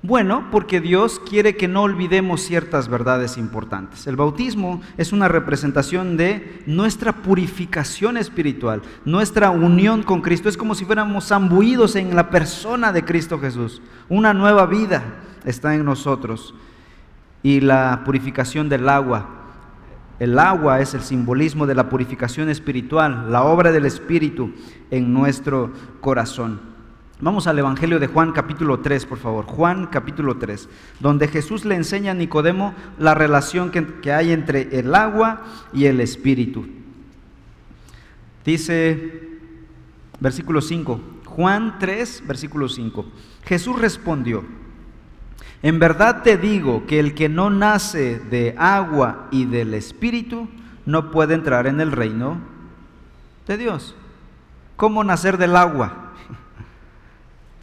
Bueno, 0.07 0.49
porque 0.51 0.81
Dios 0.81 1.19
quiere 1.19 1.57
que 1.57 1.67
no 1.67 1.81
olvidemos 1.81 2.41
ciertas 2.41 2.89
verdades 2.89 3.39
importantes. 3.39 4.05
El 4.05 4.15
bautismo 4.15 4.79
es 4.97 5.11
una 5.11 5.27
representación 5.27 6.15
de 6.15 6.61
nuestra 6.67 7.23
purificación 7.23 8.15
espiritual, 8.15 8.83
nuestra 9.03 9.49
unión 9.49 10.03
con 10.03 10.21
Cristo. 10.21 10.47
Es 10.47 10.57
como 10.57 10.75
si 10.75 10.85
fuéramos 10.85 11.29
zambuidos 11.29 11.95
en 11.95 12.15
la 12.15 12.29
persona 12.29 12.91
de 12.91 13.03
Cristo 13.03 13.39
Jesús. 13.39 13.81
Una 14.07 14.31
nueva 14.35 14.67
vida 14.67 15.01
está 15.43 15.73
en 15.73 15.83
nosotros. 15.83 16.53
Y 17.41 17.61
la 17.61 18.03
purificación 18.05 18.69
del 18.69 18.87
agua. 18.87 19.27
El 20.19 20.37
agua 20.37 20.81
es 20.81 20.93
el 20.93 21.01
simbolismo 21.01 21.65
de 21.65 21.73
la 21.73 21.89
purificación 21.89 22.49
espiritual, 22.49 23.31
la 23.31 23.43
obra 23.43 23.71
del 23.71 23.87
Espíritu 23.87 24.53
en 24.91 25.11
nuestro 25.11 25.73
corazón. 25.99 26.74
Vamos 27.21 27.47
al 27.47 27.57
Evangelio 27.57 27.97
de 27.97 28.07
Juan 28.07 28.33
capítulo 28.33 28.81
3, 28.81 29.05
por 29.05 29.17
favor. 29.17 29.45
Juan 29.45 29.87
capítulo 29.87 30.35
3, 30.35 30.67
donde 30.99 31.29
Jesús 31.29 31.63
le 31.63 31.75
enseña 31.75 32.11
a 32.11 32.13
Nicodemo 32.15 32.73
la 32.99 33.13
relación 33.13 33.71
que, 33.71 34.11
hay 34.11 34.33
entre 34.33 34.77
el 34.77 34.93
agua 34.93 35.41
y 35.71 35.85
el 35.85 36.01
espíritu. 36.01 36.65
Dice 38.43 39.29
versículo 40.19 40.59
5, 40.59 40.99
Juan 41.25 41.79
3, 41.79 42.23
versículo 42.27 42.67
5. 42.67 43.05
Jesús 43.45 43.79
respondió, 43.79 44.43
en 45.63 45.79
verdad 45.79 46.21
te 46.21 46.37
digo 46.37 46.85
que 46.85 46.99
el 46.99 47.15
que 47.15 47.29
no 47.29 47.49
nace 47.49 48.19
de 48.19 48.55
agua 48.57 49.29
y 49.31 49.45
del 49.45 49.73
espíritu 49.73 50.49
no 50.85 51.11
puede 51.11 51.33
entrar 51.33 51.65
en 51.65 51.79
el 51.79 51.93
reino 51.93 52.39
de 53.47 53.55
Dios. 53.55 53.95
¿Cómo 54.75 55.05
nacer 55.05 55.37
del 55.37 55.55
agua? 55.55 56.04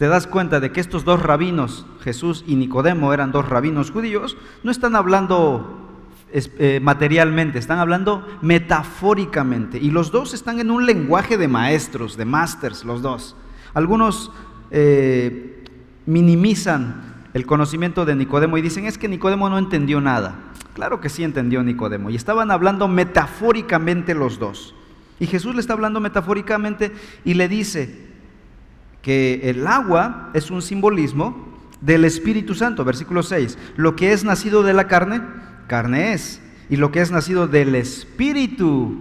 Te 0.02 0.08
das 0.08 0.26
cuenta 0.26 0.58
de 0.58 0.72
que 0.72 0.80
estos 0.80 1.04
dos 1.04 1.22
rabinos, 1.22 1.86
Jesús 2.02 2.42
y 2.48 2.56
Nicodemo, 2.56 3.12
eran 3.14 3.30
dos 3.30 3.48
rabinos 3.48 3.92
judíos, 3.92 4.36
no 4.64 4.72
están 4.72 4.96
hablando 4.96 5.78
eh, 6.32 6.80
materialmente, 6.82 7.60
están 7.60 7.78
hablando 7.78 8.26
metafóricamente. 8.40 9.78
Y 9.78 9.92
los 9.92 10.10
dos 10.10 10.34
están 10.34 10.58
en 10.58 10.72
un 10.72 10.86
lenguaje 10.86 11.38
de 11.38 11.46
maestros, 11.46 12.16
de 12.16 12.24
masters, 12.24 12.84
los 12.84 13.00
dos. 13.00 13.36
Algunos 13.74 14.32
eh, 14.72 15.62
minimizan 16.06 17.28
el 17.32 17.46
conocimiento 17.46 18.04
de 18.04 18.16
Nicodemo 18.16 18.58
y 18.58 18.62
dicen, 18.62 18.86
es 18.86 18.98
que 18.98 19.06
Nicodemo 19.06 19.48
no 19.50 19.56
entendió 19.56 20.00
nada. 20.00 20.34
Claro 20.74 21.00
que 21.00 21.10
sí 21.10 21.22
entendió 21.22 21.62
Nicodemo. 21.62 22.10
Y 22.10 22.16
estaban 22.16 22.50
hablando 22.50 22.88
metafóricamente 22.88 24.16
los 24.16 24.40
dos. 24.40 24.74
Y 25.20 25.28
Jesús 25.28 25.54
le 25.54 25.60
está 25.60 25.74
hablando 25.74 26.00
metafóricamente 26.00 26.90
y 27.24 27.34
le 27.34 27.46
dice, 27.46 28.11
que 29.02 29.50
el 29.50 29.66
agua 29.66 30.30
es 30.32 30.50
un 30.50 30.62
simbolismo 30.62 31.52
del 31.80 32.04
Espíritu 32.04 32.54
Santo, 32.54 32.84
versículo 32.84 33.22
6. 33.22 33.58
Lo 33.76 33.96
que 33.96 34.12
es 34.12 34.24
nacido 34.24 34.62
de 34.62 34.72
la 34.72 34.86
carne, 34.86 35.20
carne 35.66 36.14
es. 36.14 36.40
Y 36.70 36.76
lo 36.76 36.92
que 36.92 37.00
es 37.00 37.10
nacido 37.10 37.48
del 37.48 37.74
Espíritu, 37.74 38.96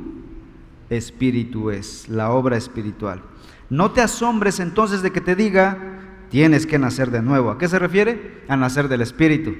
Espíritu 0.89 1.69
es, 1.69 2.09
la 2.09 2.31
obra 2.31 2.57
espiritual. 2.57 3.21
No 3.69 3.91
te 3.91 4.01
asombres 4.01 4.59
entonces 4.59 5.03
de 5.03 5.11
que 5.11 5.21
te 5.21 5.35
diga, 5.35 5.77
tienes 6.29 6.65
que 6.65 6.79
nacer 6.79 7.11
de 7.11 7.21
nuevo. 7.21 7.51
¿A 7.51 7.57
qué 7.57 7.67
se 7.67 7.79
refiere? 7.79 8.43
A 8.49 8.57
nacer 8.57 8.89
del 8.89 9.01
Espíritu. 9.01 9.55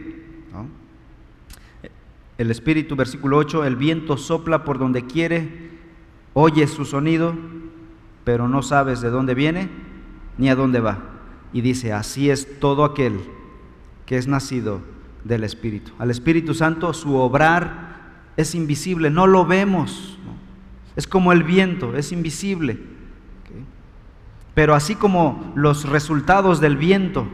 El 2.38 2.50
Espíritu, 2.50 2.96
versículo 2.96 3.38
8, 3.38 3.66
el 3.66 3.76
viento 3.76 4.18
sopla 4.18 4.64
por 4.64 4.80
donde 4.80 5.06
quiere, 5.06 5.70
oyes 6.34 6.72
su 6.72 6.86
sonido, 6.86 7.36
pero 8.24 8.48
no 8.48 8.64
sabes 8.64 9.00
de 9.02 9.12
dónde 9.12 9.36
viene 9.36 9.70
ni 10.38 10.50
a 10.50 10.56
dónde 10.56 10.80
va. 10.80 11.00
Y 11.54 11.62
dice, 11.62 11.94
así 11.94 12.30
es 12.30 12.60
todo 12.60 12.84
aquel 12.84 13.20
que 14.06 14.18
es 14.18 14.28
nacido 14.28 14.82
del 15.24 15.44
Espíritu. 15.44 15.92
Al 16.00 16.12
Espíritu 16.12 16.54
Santo 16.54 16.94
su 16.94 17.16
obrar 17.16 17.92
es 18.38 18.56
invisible, 18.56 19.10
no 19.10 19.28
lo 19.28 19.46
vemos. 19.46 20.18
Es 20.96 21.08
como 21.08 21.32
el 21.32 21.44
viento, 21.44 21.96
es 21.96 22.12
invisible. 22.12 22.80
Pero 24.54 24.76
así 24.76 24.96
como 24.96 25.54
los 25.56 25.88
resultados 25.88 26.60
del 26.60 26.76
viento, 26.76 27.28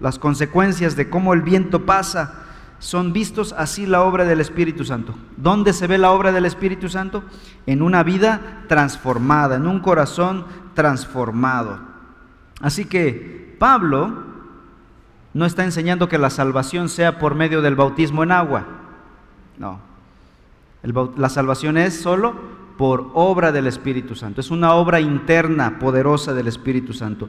las 0.00 0.18
consecuencias 0.18 0.96
de 0.96 1.10
cómo 1.10 1.34
el 1.34 1.42
viento 1.42 1.84
pasa, 1.84 2.42
son 2.78 3.12
vistos 3.12 3.54
así 3.56 3.86
la 3.86 4.02
obra 4.02 4.24
del 4.24 4.40
Espíritu 4.40 4.84
Santo. 4.84 5.14
¿Dónde 5.36 5.72
se 5.72 5.86
ve 5.86 5.98
la 5.98 6.10
obra 6.10 6.32
del 6.32 6.44
Espíritu 6.44 6.88
Santo? 6.88 7.22
En 7.66 7.80
una 7.80 8.02
vida 8.02 8.64
transformada, 8.68 9.56
en 9.56 9.66
un 9.66 9.80
corazón 9.80 10.46
transformado. 10.74 11.91
Así 12.62 12.86
que 12.86 13.54
Pablo 13.58 14.22
no 15.34 15.44
está 15.44 15.64
enseñando 15.64 16.08
que 16.08 16.16
la 16.16 16.30
salvación 16.30 16.88
sea 16.88 17.18
por 17.18 17.34
medio 17.34 17.60
del 17.60 17.74
bautismo 17.74 18.22
en 18.22 18.32
agua. 18.32 18.66
No. 19.58 19.80
la 20.82 21.28
salvación 21.28 21.76
es 21.76 22.00
solo 22.00 22.34
por 22.78 23.10
obra 23.14 23.52
del 23.52 23.66
Espíritu 23.66 24.14
Santo. 24.14 24.40
Es 24.40 24.50
una 24.50 24.74
obra 24.74 25.00
interna, 25.00 25.78
poderosa 25.78 26.32
del 26.32 26.48
Espíritu 26.48 26.92
Santo. 26.92 27.28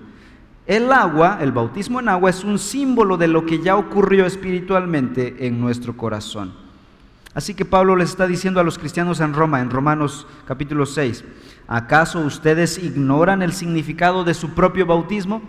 El 0.65 0.91
agua, 0.91 1.39
el 1.41 1.51
bautismo 1.51 1.99
en 1.99 2.09
agua, 2.09 2.29
es 2.29 2.43
un 2.43 2.57
símbolo 2.57 3.17
de 3.17 3.27
lo 3.27 3.45
que 3.45 3.59
ya 3.59 3.75
ocurrió 3.75 4.25
espiritualmente 4.25 5.45
en 5.45 5.59
nuestro 5.59 5.97
corazón. 5.97 6.62
Así 7.35 7.55
que 7.55 7.65
Pablo 7.65 7.95
les 7.95 8.11
está 8.11 8.27
diciendo 8.27 8.59
a 8.59 8.63
los 8.63 8.77
cristianos 8.77 9.19
en 9.19 9.33
Roma, 9.33 9.61
en 9.61 9.71
Romanos 9.71 10.27
capítulo 10.45 10.85
6, 10.85 11.23
¿acaso 11.67 12.19
ustedes 12.19 12.77
ignoran 12.77 13.41
el 13.41 13.53
significado 13.53 14.23
de 14.23 14.35
su 14.35 14.51
propio 14.51 14.85
bautismo? 14.85 15.41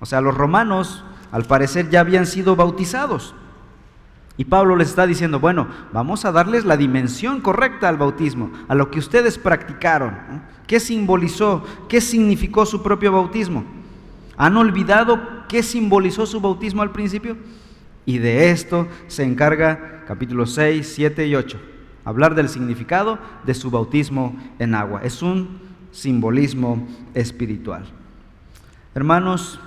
O 0.00 0.06
sea, 0.06 0.20
los 0.20 0.34
romanos 0.34 1.04
al 1.30 1.44
parecer 1.44 1.88
ya 1.88 2.00
habían 2.00 2.26
sido 2.26 2.56
bautizados. 2.56 3.34
Y 4.36 4.46
Pablo 4.46 4.74
les 4.74 4.88
está 4.88 5.06
diciendo, 5.06 5.38
bueno, 5.38 5.68
vamos 5.92 6.24
a 6.24 6.32
darles 6.32 6.64
la 6.64 6.76
dimensión 6.76 7.40
correcta 7.40 7.88
al 7.88 7.96
bautismo, 7.96 8.50
a 8.66 8.74
lo 8.74 8.90
que 8.90 8.98
ustedes 8.98 9.38
practicaron. 9.38 10.16
¿Qué 10.66 10.80
simbolizó? 10.80 11.62
¿Qué 11.88 12.00
significó 12.00 12.66
su 12.66 12.82
propio 12.82 13.12
bautismo? 13.12 13.64
¿Han 14.36 14.56
olvidado 14.56 15.20
qué 15.48 15.62
simbolizó 15.62 16.26
su 16.26 16.40
bautismo 16.40 16.82
al 16.82 16.90
principio? 16.90 17.36
Y 18.06 18.18
de 18.18 18.50
esto 18.50 18.88
se 19.06 19.24
encarga 19.24 20.04
capítulos 20.06 20.54
6, 20.54 20.92
7 20.94 21.26
y 21.26 21.34
8 21.34 21.74
hablar 22.04 22.34
del 22.34 22.48
significado 22.48 23.18
de 23.44 23.54
su 23.54 23.70
bautismo 23.70 24.36
en 24.58 24.74
agua. 24.74 25.00
Es 25.02 25.22
un 25.22 25.58
simbolismo 25.90 26.86
espiritual. 27.14 27.84
Hermanos, 28.94 29.58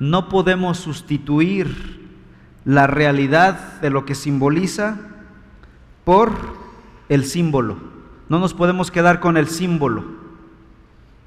no 0.00 0.28
podemos 0.28 0.78
sustituir 0.78 2.02
la 2.64 2.86
realidad 2.86 3.80
de 3.80 3.90
lo 3.90 4.04
que 4.04 4.14
simboliza 4.14 4.98
por 6.04 6.32
el 7.08 7.24
símbolo. 7.24 7.76
No 8.28 8.38
nos 8.38 8.54
podemos 8.54 8.90
quedar 8.90 9.20
con 9.20 9.36
el 9.36 9.46
símbolo, 9.46 10.04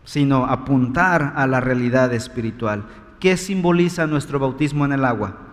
sino 0.03 0.45
apuntar 0.45 1.34
a 1.36 1.47
la 1.47 1.62
realidad 1.62 2.13
espiritual. 2.13 2.86
¿Qué 3.19 3.38
simboliza 3.38 4.06
nuestro 4.08 4.39
bautismo 4.39 4.86
en 4.86 4.93
el 4.93 5.06
agua? 5.06 5.46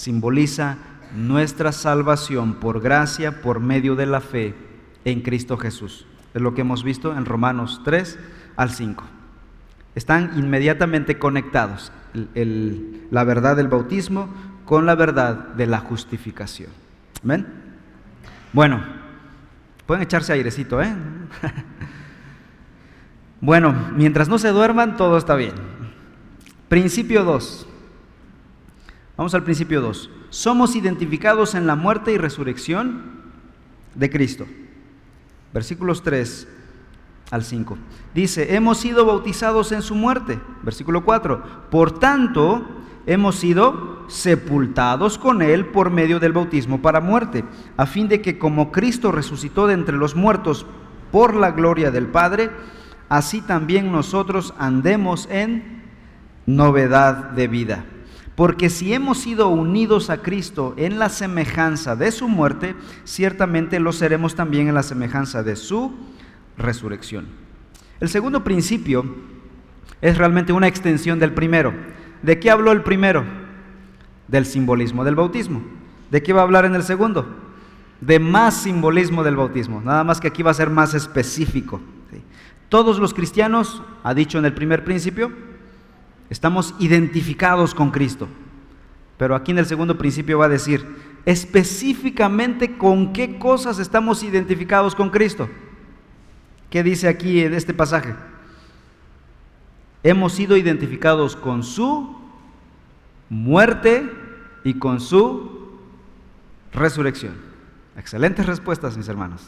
Simboliza 0.00 0.78
nuestra 1.14 1.72
salvación 1.72 2.54
por 2.54 2.80
gracia, 2.80 3.42
por 3.42 3.60
medio 3.60 3.96
de 3.96 4.06
la 4.06 4.22
fe 4.22 4.54
en 5.04 5.20
Cristo 5.20 5.58
Jesús. 5.58 6.06
Es 6.32 6.40
lo 6.40 6.54
que 6.54 6.62
hemos 6.62 6.84
visto 6.84 7.14
en 7.14 7.26
Romanos 7.26 7.82
3 7.84 8.18
al 8.56 8.70
5. 8.70 9.04
Están 9.94 10.32
inmediatamente 10.38 11.18
conectados 11.18 11.92
la 12.14 13.24
verdad 13.24 13.56
del 13.56 13.68
bautismo 13.68 14.30
con 14.64 14.86
la 14.86 14.94
verdad 14.94 15.34
de 15.48 15.66
la 15.66 15.80
justificación. 15.80 16.70
¿Ven? 17.22 17.46
Bueno, 18.54 18.82
pueden 19.84 20.02
echarse 20.02 20.32
airecito, 20.32 20.80
¿eh? 20.80 20.94
bueno, 23.42 23.74
mientras 23.94 24.30
no 24.30 24.38
se 24.38 24.48
duerman, 24.48 24.96
todo 24.96 25.18
está 25.18 25.34
bien. 25.34 25.52
Principio 26.70 27.22
2. 27.22 27.66
Vamos 29.20 29.34
al 29.34 29.44
principio 29.44 29.82
2. 29.82 30.08
Somos 30.30 30.74
identificados 30.74 31.54
en 31.54 31.66
la 31.66 31.76
muerte 31.76 32.10
y 32.10 32.16
resurrección 32.16 33.02
de 33.94 34.08
Cristo. 34.08 34.46
Versículos 35.52 36.02
3 36.02 36.48
al 37.30 37.44
5. 37.44 37.76
Dice, 38.14 38.54
hemos 38.54 38.78
sido 38.78 39.04
bautizados 39.04 39.72
en 39.72 39.82
su 39.82 39.94
muerte. 39.94 40.40
Versículo 40.62 41.04
4. 41.04 41.68
Por 41.70 41.98
tanto, 41.98 42.66
hemos 43.04 43.36
sido 43.36 44.06
sepultados 44.08 45.18
con 45.18 45.42
él 45.42 45.66
por 45.66 45.90
medio 45.90 46.18
del 46.18 46.32
bautismo 46.32 46.80
para 46.80 47.02
muerte, 47.02 47.44
a 47.76 47.84
fin 47.84 48.08
de 48.08 48.22
que 48.22 48.38
como 48.38 48.72
Cristo 48.72 49.12
resucitó 49.12 49.66
de 49.66 49.74
entre 49.74 49.98
los 49.98 50.16
muertos 50.16 50.64
por 51.12 51.36
la 51.36 51.50
gloria 51.50 51.90
del 51.90 52.06
Padre, 52.06 52.48
así 53.10 53.42
también 53.42 53.92
nosotros 53.92 54.54
andemos 54.56 55.28
en 55.30 55.82
novedad 56.46 57.32
de 57.32 57.48
vida. 57.48 57.84
Porque 58.40 58.70
si 58.70 58.94
hemos 58.94 59.18
sido 59.18 59.48
unidos 59.50 60.08
a 60.08 60.22
Cristo 60.22 60.72
en 60.78 60.98
la 60.98 61.10
semejanza 61.10 61.94
de 61.94 62.10
su 62.10 62.26
muerte, 62.26 62.74
ciertamente 63.04 63.78
lo 63.80 63.92
seremos 63.92 64.34
también 64.34 64.66
en 64.66 64.74
la 64.74 64.82
semejanza 64.82 65.42
de 65.42 65.56
su 65.56 65.94
resurrección. 66.56 67.26
El 68.00 68.08
segundo 68.08 68.42
principio 68.42 69.04
es 70.00 70.16
realmente 70.16 70.54
una 70.54 70.68
extensión 70.68 71.18
del 71.18 71.34
primero. 71.34 71.74
¿De 72.22 72.40
qué 72.40 72.50
habló 72.50 72.72
el 72.72 72.82
primero? 72.82 73.26
Del 74.26 74.46
simbolismo 74.46 75.04
del 75.04 75.16
bautismo. 75.16 75.60
¿De 76.10 76.22
qué 76.22 76.32
va 76.32 76.40
a 76.40 76.44
hablar 76.44 76.64
en 76.64 76.74
el 76.74 76.82
segundo? 76.82 77.26
De 78.00 78.18
más 78.18 78.54
simbolismo 78.54 79.22
del 79.22 79.36
bautismo. 79.36 79.82
Nada 79.82 80.02
más 80.02 80.18
que 80.18 80.28
aquí 80.28 80.42
va 80.42 80.52
a 80.52 80.54
ser 80.54 80.70
más 80.70 80.94
específico. 80.94 81.78
Todos 82.70 83.00
los 83.00 83.12
cristianos, 83.12 83.82
ha 84.02 84.14
dicho 84.14 84.38
en 84.38 84.46
el 84.46 84.54
primer 84.54 84.82
principio, 84.82 85.30
estamos 86.30 86.74
identificados 86.78 87.74
con 87.74 87.90
Cristo. 87.90 88.28
Pero 89.18 89.34
aquí 89.34 89.50
en 89.50 89.58
el 89.58 89.66
segundo 89.66 89.98
principio 89.98 90.38
va 90.38 90.46
a 90.46 90.48
decir 90.48 90.86
específicamente 91.26 92.78
con 92.78 93.12
qué 93.12 93.38
cosas 93.38 93.78
estamos 93.78 94.22
identificados 94.22 94.94
con 94.94 95.10
Cristo. 95.10 95.48
¿Qué 96.70 96.82
dice 96.82 97.08
aquí 97.08 97.42
en 97.42 97.52
este 97.52 97.74
pasaje? 97.74 98.14
Hemos 100.02 100.32
sido 100.32 100.56
identificados 100.56 101.36
con 101.36 101.62
su 101.62 102.16
muerte 103.28 104.10
y 104.64 104.74
con 104.74 105.00
su 105.00 105.78
resurrección. 106.72 107.34
Excelentes 107.96 108.46
respuestas, 108.46 108.96
mis 108.96 109.08
hermanos. 109.08 109.42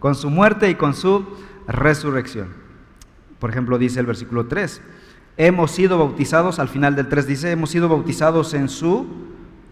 Con 0.00 0.14
su 0.14 0.30
muerte 0.30 0.68
y 0.68 0.74
con 0.74 0.94
su 0.94 1.24
resurrección. 1.68 2.48
Por 3.38 3.50
ejemplo, 3.50 3.78
dice 3.78 4.00
el 4.00 4.06
versículo 4.06 4.46
3, 4.46 4.82
hemos 5.36 5.70
sido 5.70 5.98
bautizados, 5.98 6.58
al 6.58 6.68
final 6.68 6.94
del 6.94 7.08
3 7.08 7.26
dice, 7.26 7.50
hemos 7.50 7.70
sido 7.70 7.88
bautizados 7.88 8.54
en 8.54 8.68
su 8.68 9.06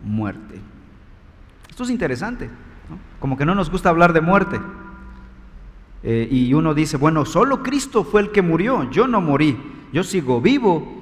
muerte. 0.04 0.60
Esto 1.68 1.84
es 1.84 1.90
interesante, 1.90 2.50
como 3.18 3.36
que 3.36 3.46
no 3.46 3.54
nos 3.54 3.70
gusta 3.70 3.88
hablar 3.88 4.12
de 4.12 4.20
muerte. 4.20 4.60
Eh, 6.02 6.28
y 6.30 6.54
uno 6.54 6.72
dice, 6.72 6.96
bueno, 6.96 7.24
solo 7.26 7.62
Cristo 7.62 8.04
fue 8.04 8.22
el 8.22 8.30
que 8.30 8.42
murió, 8.42 8.90
yo 8.90 9.06
no 9.06 9.20
morí, 9.20 9.58
yo 9.92 10.02
sigo 10.02 10.40
vivo. 10.40 11.00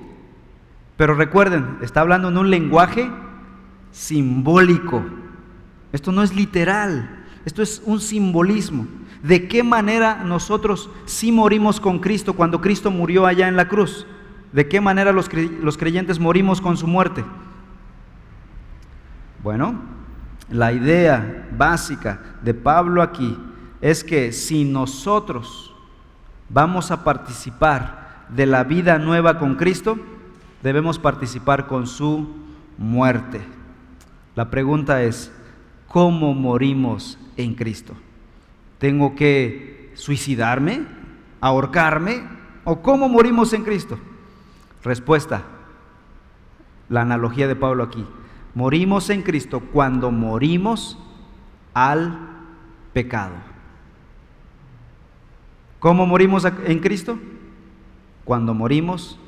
Pero 0.96 1.14
recuerden, 1.14 1.78
está 1.80 2.00
hablando 2.00 2.28
en 2.28 2.38
un 2.38 2.50
lenguaje 2.50 3.08
simbólico. 3.92 5.04
Esto 5.92 6.10
no 6.12 6.22
es 6.22 6.34
literal, 6.34 7.24
esto 7.44 7.62
es 7.62 7.80
un 7.84 8.00
simbolismo. 8.00 8.86
¿De 9.22 9.48
qué 9.48 9.62
manera 9.62 10.22
nosotros 10.24 10.90
sí 11.06 11.32
morimos 11.32 11.80
con 11.80 11.98
Cristo 11.98 12.34
cuando 12.34 12.60
Cristo 12.60 12.90
murió 12.90 13.26
allá 13.26 13.48
en 13.48 13.56
la 13.56 13.68
cruz? 13.68 14.06
¿De 14.52 14.66
qué 14.68 14.80
manera 14.80 15.12
los, 15.12 15.28
creyentes 15.28 16.18
morimos 16.18 16.60
con 16.60 16.76
su 16.76 16.86
muerte? 16.86 17.24
Bueno, 19.42 19.74
la 20.50 20.72
idea 20.72 21.48
básica 21.56 22.20
de 22.42 22.54
Pablo 22.54 23.02
aquí 23.02 23.38
es 23.80 24.02
que 24.02 24.32
si 24.32 24.64
nosotros 24.64 25.74
vamos 26.48 26.90
a 26.90 27.04
participar 27.04 28.26
de 28.30 28.46
la 28.46 28.64
vida 28.64 28.98
nueva 28.98 29.38
con 29.38 29.56
Cristo, 29.56 29.98
debemos 30.62 30.98
participar 30.98 31.66
con 31.66 31.86
su 31.86 32.34
muerte. 32.78 33.42
La 34.34 34.50
pregunta 34.50 35.02
es, 35.02 35.30
¿cómo 35.86 36.32
morimos 36.32 37.18
en 37.36 37.54
Cristo? 37.54 37.94
¿Tengo 38.78 39.14
que 39.14 39.92
suicidarme? 39.94 40.86
¿Ahorcarme? 41.40 42.22
¿O 42.64 42.80
cómo 42.80 43.08
morimos 43.08 43.52
en 43.52 43.64
Cristo? 43.64 43.98
Respuesta, 44.82 45.42
la 46.88 47.02
analogía 47.02 47.48
de 47.48 47.56
Pablo 47.56 47.84
aquí. 47.84 48.04
Morimos 48.54 49.10
en 49.10 49.22
Cristo 49.22 49.60
cuando 49.60 50.10
morimos 50.10 50.98
al 51.74 52.18
pecado. 52.92 53.34
¿Cómo 55.78 56.06
morimos 56.06 56.44
en 56.44 56.78
Cristo? 56.80 57.18
Cuando 58.24 58.54
morimos 58.54 59.18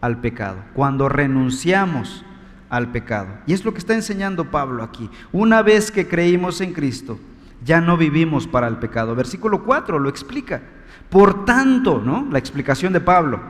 al 0.00 0.20
pecado, 0.20 0.58
cuando 0.74 1.08
renunciamos 1.08 2.24
al 2.70 2.90
pecado. 2.92 3.28
Y 3.46 3.52
es 3.52 3.64
lo 3.64 3.72
que 3.72 3.78
está 3.78 3.94
enseñando 3.94 4.50
Pablo 4.50 4.82
aquí. 4.82 5.10
Una 5.32 5.62
vez 5.62 5.90
que 5.90 6.08
creímos 6.08 6.60
en 6.60 6.72
Cristo, 6.72 7.18
ya 7.64 7.80
no 7.80 7.96
vivimos 7.96 8.46
para 8.46 8.68
el 8.68 8.76
pecado. 8.76 9.14
Versículo 9.14 9.64
4 9.64 9.98
lo 9.98 10.08
explica. 10.08 10.62
Por 11.10 11.44
tanto, 11.44 12.02
¿no? 12.04 12.26
La 12.30 12.38
explicación 12.38 12.92
de 12.92 13.00
Pablo. 13.00 13.40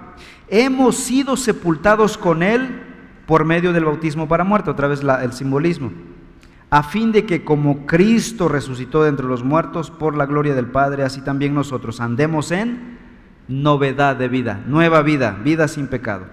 Hemos 0.51 0.97
sido 0.97 1.37
sepultados 1.37 2.17
con 2.17 2.43
Él 2.43 2.83
por 3.27 3.45
medio 3.45 3.73
del 3.73 3.85
bautismo 3.85 4.29
para 4.29 4.45
muerte, 4.45 4.71
otra 4.71 4.89
vez 4.89 5.03
el 5.03 5.33
simbolismo 5.33 5.91
a 6.71 6.83
fin 6.83 7.13
de 7.13 7.25
que 7.25 7.45
como 7.45 7.87
Cristo 7.87 8.49
resucitó 8.49 9.03
de 9.03 9.09
entre 9.09 9.27
los 9.27 9.43
muertos 9.43 9.91
por 9.91 10.17
la 10.17 10.27
gloria 10.27 10.55
del 10.55 10.67
Padre, 10.67 11.03
así 11.03 11.23
también 11.23 11.55
nosotros 11.55 12.01
andemos 12.01 12.51
en 12.51 12.99
novedad 13.49 14.17
de 14.17 14.29
vida, 14.29 14.61
nueva 14.67 15.01
vida, 15.01 15.39
vida 15.43 15.67
sin 15.67 15.89
pecado. 15.89 16.27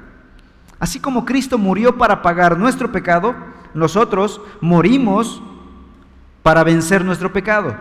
Así 0.78 1.00
como 1.00 1.24
Cristo 1.24 1.58
murió 1.58 1.98
para 1.98 2.22
pagar 2.22 2.60
nuestro 2.60 2.92
pecado, 2.92 3.34
nosotros 3.74 4.42
morimos 4.60 5.42
para 6.44 6.66
vencer 6.66 7.06
nuestro 7.06 7.32
pecado. 7.32 7.74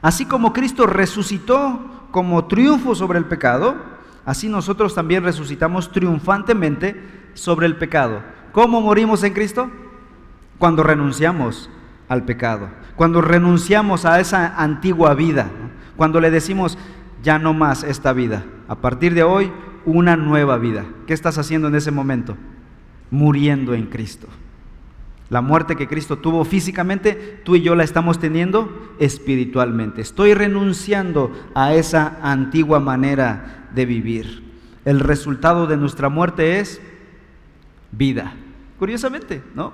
Así 0.00 0.26
como 0.26 0.52
Cristo 0.52 0.86
resucitó 0.86 2.08
como 2.10 2.46
triunfo 2.46 2.96
sobre 2.96 3.20
el 3.20 3.26
pecado, 3.26 3.76
así 4.24 4.48
nosotros 4.48 4.94
también 4.94 5.24
resucitamos 5.24 5.92
triunfantemente 5.92 7.00
sobre 7.34 7.66
el 7.66 7.76
pecado. 7.76 8.22
¿Cómo 8.52 8.80
morimos 8.80 9.22
en 9.24 9.32
Cristo? 9.32 9.70
cuando 10.62 10.84
renunciamos 10.84 11.68
al 12.08 12.22
pecado, 12.22 12.68
cuando 12.94 13.20
renunciamos 13.20 14.04
a 14.04 14.20
esa 14.20 14.62
antigua 14.62 15.12
vida, 15.12 15.50
cuando 15.96 16.20
le 16.20 16.30
decimos, 16.30 16.78
ya 17.20 17.40
no 17.40 17.52
más 17.52 17.82
esta 17.82 18.12
vida, 18.12 18.44
a 18.68 18.76
partir 18.76 19.12
de 19.12 19.24
hoy, 19.24 19.50
una 19.84 20.16
nueva 20.16 20.58
vida. 20.58 20.84
¿Qué 21.08 21.14
estás 21.14 21.36
haciendo 21.36 21.66
en 21.66 21.74
ese 21.74 21.90
momento? 21.90 22.36
Muriendo 23.10 23.74
en 23.74 23.86
Cristo. 23.86 24.28
La 25.32 25.40
muerte 25.40 25.76
que 25.76 25.88
Cristo 25.88 26.18
tuvo 26.18 26.44
físicamente, 26.44 27.40
tú 27.42 27.56
y 27.56 27.62
yo 27.62 27.74
la 27.74 27.84
estamos 27.84 28.20
teniendo 28.20 28.94
espiritualmente. 28.98 30.02
Estoy 30.02 30.34
renunciando 30.34 31.32
a 31.54 31.72
esa 31.72 32.18
antigua 32.20 32.80
manera 32.80 33.70
de 33.74 33.86
vivir. 33.86 34.42
El 34.84 35.00
resultado 35.00 35.66
de 35.66 35.78
nuestra 35.78 36.10
muerte 36.10 36.60
es 36.60 36.82
vida. 37.92 38.34
Curiosamente, 38.78 39.42
¿no? 39.54 39.72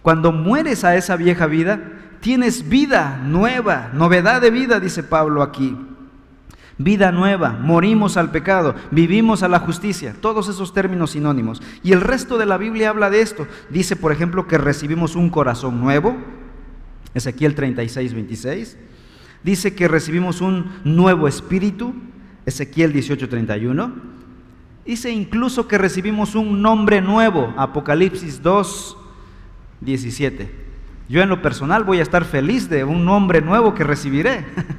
Cuando 0.00 0.32
mueres 0.32 0.84
a 0.84 0.96
esa 0.96 1.16
vieja 1.16 1.44
vida, 1.44 1.82
tienes 2.20 2.66
vida 2.66 3.20
nueva, 3.22 3.90
novedad 3.92 4.40
de 4.40 4.50
vida, 4.50 4.80
dice 4.80 5.02
Pablo 5.02 5.42
aquí. 5.42 5.76
Vida 6.78 7.10
nueva, 7.10 7.58
morimos 7.60 8.16
al 8.16 8.30
pecado, 8.30 8.76
vivimos 8.92 9.42
a 9.42 9.48
la 9.48 9.58
justicia, 9.58 10.14
todos 10.20 10.48
esos 10.48 10.72
términos 10.72 11.10
sinónimos. 11.10 11.60
Y 11.82 11.90
el 11.90 12.00
resto 12.00 12.38
de 12.38 12.46
la 12.46 12.56
Biblia 12.56 12.90
habla 12.90 13.10
de 13.10 13.20
esto. 13.20 13.48
Dice, 13.68 13.96
por 13.96 14.12
ejemplo, 14.12 14.46
que 14.46 14.58
recibimos 14.58 15.16
un 15.16 15.28
corazón 15.28 15.80
nuevo, 15.80 16.16
Ezequiel 17.14 17.56
36, 17.56 18.14
26. 18.14 18.78
Dice 19.42 19.74
que 19.74 19.88
recibimos 19.88 20.40
un 20.40 20.70
nuevo 20.84 21.26
espíritu, 21.26 21.94
Ezequiel 22.46 22.92
18, 22.92 23.28
31. 23.28 23.92
Dice 24.86 25.10
incluso 25.10 25.66
que 25.66 25.78
recibimos 25.78 26.36
un 26.36 26.62
nombre 26.62 27.00
nuevo, 27.00 27.52
Apocalipsis 27.56 28.40
2, 28.40 28.96
17. 29.80 30.48
Yo 31.08 31.22
en 31.22 31.28
lo 31.28 31.42
personal 31.42 31.82
voy 31.82 31.98
a 31.98 32.02
estar 32.02 32.24
feliz 32.24 32.68
de 32.68 32.84
un 32.84 33.04
nombre 33.04 33.40
nuevo 33.40 33.74
que 33.74 33.82
recibiré. 33.82 34.46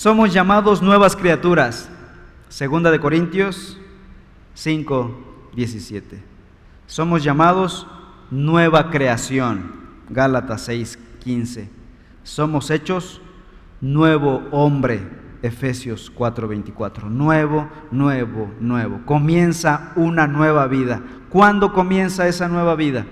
Somos 0.00 0.32
llamados 0.32 0.80
nuevas 0.80 1.14
criaturas. 1.14 1.90
Segunda 2.48 2.90
de 2.90 3.00
Corintios 3.00 3.78
5, 4.54 5.50
17. 5.54 6.22
Somos 6.86 7.22
llamados 7.22 7.86
nueva 8.30 8.90
creación. 8.90 9.72
Gálatas 10.08 10.62
6, 10.62 10.98
15. 11.22 11.68
Somos 12.22 12.70
hechos 12.70 13.20
nuevo 13.82 14.42
hombre. 14.52 15.06
Efesios 15.42 16.08
4, 16.08 16.48
24. 16.48 17.10
Nuevo, 17.10 17.68
nuevo, 17.90 18.50
nuevo. 18.58 19.02
Comienza 19.04 19.92
una 19.96 20.26
nueva 20.26 20.66
vida. 20.66 21.02
¿Cuándo 21.28 21.74
comienza 21.74 22.26
esa 22.26 22.48
nueva 22.48 22.74
vida? 22.74 23.04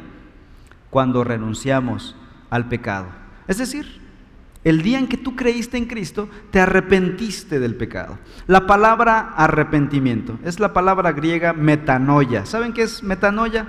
Cuando 0.89 1.23
renunciamos 1.23 2.17
al 2.49 2.67
pecado. 2.71 3.09
Es 3.47 3.59
decir, 3.59 3.98
el 4.69 4.83
día 4.83 4.99
en 4.99 5.07
que 5.07 5.17
tú 5.17 5.35
creíste 5.35 5.79
en 5.79 5.87
Cristo, 5.87 6.29
te 6.51 6.61
arrepentiste 6.61 7.59
del 7.59 7.75
pecado. 7.75 8.19
La 8.47 8.67
palabra 8.67 9.33
arrepentimiento 9.35 10.39
es 10.45 10.61
la 10.61 10.75
palabra 10.75 11.13
griega 11.13 11.55
metanoia. 11.55 12.45
¿Saben 12.45 12.75
qué 12.75 12.83
es 12.83 13.03
metanoia? 13.03 13.67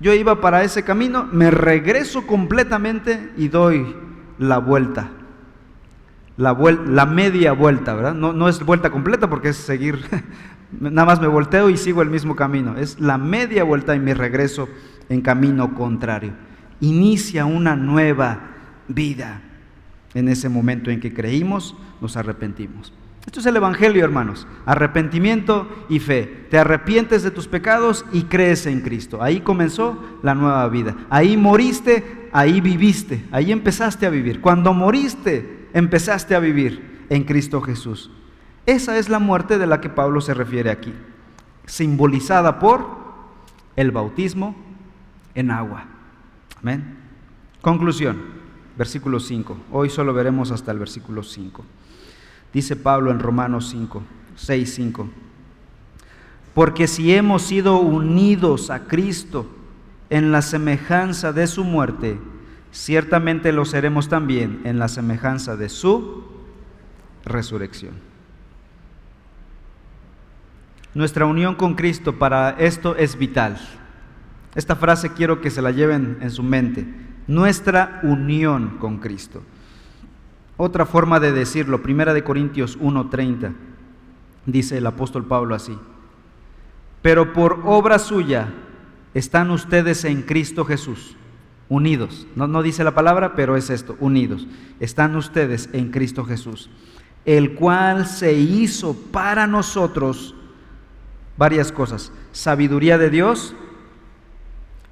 Yo 0.00 0.14
iba 0.14 0.40
para 0.40 0.62
ese 0.62 0.82
camino, 0.82 1.28
me 1.30 1.50
regreso 1.50 2.26
completamente 2.26 3.32
y 3.36 3.48
doy 3.48 3.94
la 4.38 4.56
vuelta. 4.58 5.10
La, 6.38 7.04
media 7.04 7.52
vuelta, 7.52 7.94
¿verdad? 7.94 8.14
No, 8.14 8.32
no 8.32 8.48
es 8.48 8.64
vuelta 8.64 8.90
completa 8.90 9.28
porque 9.28 9.50
es 9.50 9.56
seguir, 9.56 10.00
nada 10.80 11.04
más 11.04 11.20
me 11.20 11.28
volteo 11.28 11.68
y 11.68 11.76
sigo 11.76 12.00
el 12.00 12.08
mismo 12.08 12.34
camino. 12.34 12.78
Es 12.78 12.98
la 12.98 13.18
media 13.18 13.62
vuelta 13.62 13.94
y 13.94 14.00
me 14.00 14.14
regreso 14.14 14.70
en 15.10 15.20
camino 15.20 15.74
contrario. 15.74 16.32
Inicia 16.80 17.44
una 17.44 17.76
nueva 17.76 18.40
vida 18.88 19.42
en 20.14 20.28
ese 20.28 20.48
momento 20.48 20.90
en 20.90 21.00
que 21.00 21.12
creímos, 21.12 21.74
nos 22.00 22.16
arrepentimos. 22.16 22.92
Esto 23.26 23.40
es 23.40 23.46
el 23.46 23.56
Evangelio, 23.56 24.04
hermanos. 24.04 24.46
Arrepentimiento 24.66 25.68
y 25.88 25.98
fe. 25.98 26.46
Te 26.50 26.58
arrepientes 26.58 27.22
de 27.22 27.30
tus 27.30 27.48
pecados 27.48 28.04
y 28.12 28.24
crees 28.24 28.66
en 28.66 28.80
Cristo. 28.80 29.22
Ahí 29.22 29.40
comenzó 29.40 29.98
la 30.22 30.34
nueva 30.34 30.68
vida. 30.68 30.94
Ahí 31.08 31.36
moriste, 31.36 32.28
ahí 32.32 32.60
viviste. 32.60 33.24
Ahí 33.32 33.50
empezaste 33.50 34.06
a 34.06 34.10
vivir. 34.10 34.40
Cuando 34.40 34.74
moriste, 34.74 35.68
empezaste 35.72 36.34
a 36.34 36.40
vivir 36.40 37.06
en 37.08 37.24
Cristo 37.24 37.60
Jesús. 37.62 38.10
Esa 38.66 38.98
es 38.98 39.08
la 39.08 39.18
muerte 39.18 39.58
de 39.58 39.66
la 39.66 39.80
que 39.80 39.88
Pablo 39.88 40.20
se 40.20 40.34
refiere 40.34 40.70
aquí. 40.70 40.92
Simbolizada 41.64 42.58
por 42.58 42.86
el 43.74 43.90
bautismo 43.90 44.54
en 45.34 45.50
agua. 45.50 45.86
Amén. 46.60 46.98
Conclusión 47.62 48.43
versículo 48.76 49.20
5. 49.20 49.56
Hoy 49.72 49.90
solo 49.90 50.12
veremos 50.12 50.50
hasta 50.50 50.72
el 50.72 50.78
versículo 50.78 51.22
5. 51.22 51.64
Dice 52.52 52.76
Pablo 52.76 53.10
en 53.10 53.20
Romanos 53.20 53.68
5, 53.70 54.02
6, 54.36 54.74
5. 54.74 55.08
Porque 56.54 56.86
si 56.86 57.12
hemos 57.14 57.42
sido 57.42 57.78
unidos 57.78 58.70
a 58.70 58.84
Cristo 58.86 59.46
en 60.10 60.30
la 60.30 60.42
semejanza 60.42 61.32
de 61.32 61.46
su 61.46 61.64
muerte, 61.64 62.18
ciertamente 62.70 63.52
lo 63.52 63.64
seremos 63.64 64.08
también 64.08 64.60
en 64.64 64.78
la 64.78 64.88
semejanza 64.88 65.56
de 65.56 65.68
su 65.68 66.24
resurrección. 67.24 67.94
Nuestra 70.94 71.26
unión 71.26 71.56
con 71.56 71.74
Cristo 71.74 72.20
para 72.20 72.50
esto 72.50 72.94
es 72.94 73.18
vital. 73.18 73.58
Esta 74.54 74.76
frase 74.76 75.12
quiero 75.12 75.40
que 75.40 75.50
se 75.50 75.60
la 75.60 75.72
lleven 75.72 76.18
en 76.20 76.30
su 76.30 76.44
mente 76.44 76.86
nuestra 77.26 78.00
unión 78.02 78.76
con 78.78 78.98
Cristo. 78.98 79.42
Otra 80.56 80.86
forma 80.86 81.20
de 81.20 81.32
decirlo, 81.32 81.82
Primera 81.82 82.14
de 82.14 82.22
Corintios 82.22 82.78
1:30, 82.78 83.54
dice 84.46 84.78
el 84.78 84.86
apóstol 84.86 85.26
Pablo 85.26 85.54
así. 85.54 85.76
Pero 87.02 87.32
por 87.32 87.60
obra 87.64 87.98
suya 87.98 88.48
están 89.14 89.50
ustedes 89.50 90.04
en 90.04 90.22
Cristo 90.22 90.64
Jesús, 90.64 91.16
unidos. 91.68 92.26
No, 92.36 92.46
no 92.46 92.62
dice 92.62 92.84
la 92.84 92.94
palabra, 92.94 93.34
pero 93.34 93.56
es 93.56 93.68
esto, 93.68 93.96
unidos. 94.00 94.46
Están 94.80 95.16
ustedes 95.16 95.68
en 95.72 95.90
Cristo 95.90 96.24
Jesús, 96.24 96.70
el 97.24 97.54
cual 97.54 98.06
se 98.06 98.32
hizo 98.34 98.94
para 99.12 99.46
nosotros 99.46 100.34
varias 101.36 101.72
cosas. 101.72 102.12
Sabiduría 102.32 102.96
de 102.96 103.10
Dios, 103.10 103.54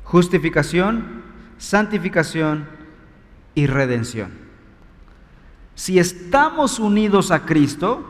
justificación, 0.04 1.21
santificación 1.62 2.66
y 3.54 3.68
redención. 3.68 4.32
Si 5.76 6.00
estamos 6.00 6.80
unidos 6.80 7.30
a 7.30 7.46
Cristo, 7.46 8.04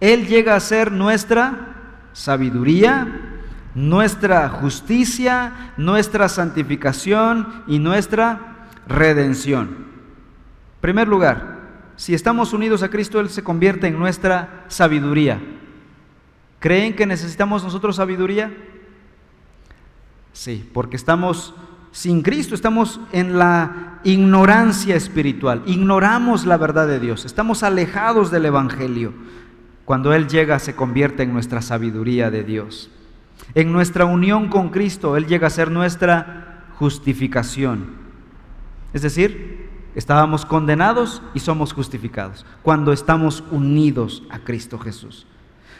Él 0.00 0.26
llega 0.26 0.56
a 0.56 0.60
ser 0.60 0.90
nuestra 0.90 2.08
sabiduría, 2.14 3.42
nuestra 3.74 4.48
justicia, 4.48 5.72
nuestra 5.76 6.30
santificación 6.30 7.62
y 7.66 7.78
nuestra 7.78 8.70
redención. 8.88 9.68
En 10.76 10.80
primer 10.80 11.08
lugar, 11.08 11.60
si 11.96 12.14
estamos 12.14 12.54
unidos 12.54 12.82
a 12.82 12.88
Cristo, 12.88 13.20
Él 13.20 13.28
se 13.28 13.44
convierte 13.44 13.88
en 13.88 13.98
nuestra 13.98 14.64
sabiduría. 14.68 15.38
¿Creen 16.58 16.96
que 16.96 17.06
necesitamos 17.06 17.62
nosotros 17.62 17.96
sabiduría? 17.96 18.50
Sí, 20.32 20.68
porque 20.72 20.96
estamos 20.96 21.54
sin 21.92 22.22
Cristo 22.22 22.54
estamos 22.54 23.00
en 23.12 23.38
la 23.38 24.00
ignorancia 24.02 24.96
espiritual, 24.96 25.62
ignoramos 25.66 26.46
la 26.46 26.56
verdad 26.56 26.88
de 26.88 26.98
Dios, 26.98 27.24
estamos 27.24 27.62
alejados 27.62 28.30
del 28.30 28.46
Evangelio. 28.46 29.12
Cuando 29.84 30.14
Él 30.14 30.26
llega 30.26 30.58
se 30.58 30.74
convierte 30.74 31.22
en 31.22 31.32
nuestra 31.32 31.60
sabiduría 31.60 32.30
de 32.30 32.44
Dios. 32.44 32.90
En 33.54 33.72
nuestra 33.72 34.04
unión 34.06 34.48
con 34.48 34.70
Cristo 34.70 35.16
Él 35.16 35.26
llega 35.26 35.48
a 35.48 35.50
ser 35.50 35.70
nuestra 35.70 36.64
justificación. 36.78 37.86
Es 38.92 39.02
decir, 39.02 39.68
estábamos 39.94 40.46
condenados 40.46 41.22
y 41.34 41.40
somos 41.40 41.72
justificados 41.72 42.46
cuando 42.62 42.92
estamos 42.92 43.44
unidos 43.50 44.22
a 44.30 44.38
Cristo 44.38 44.78
Jesús. 44.78 45.26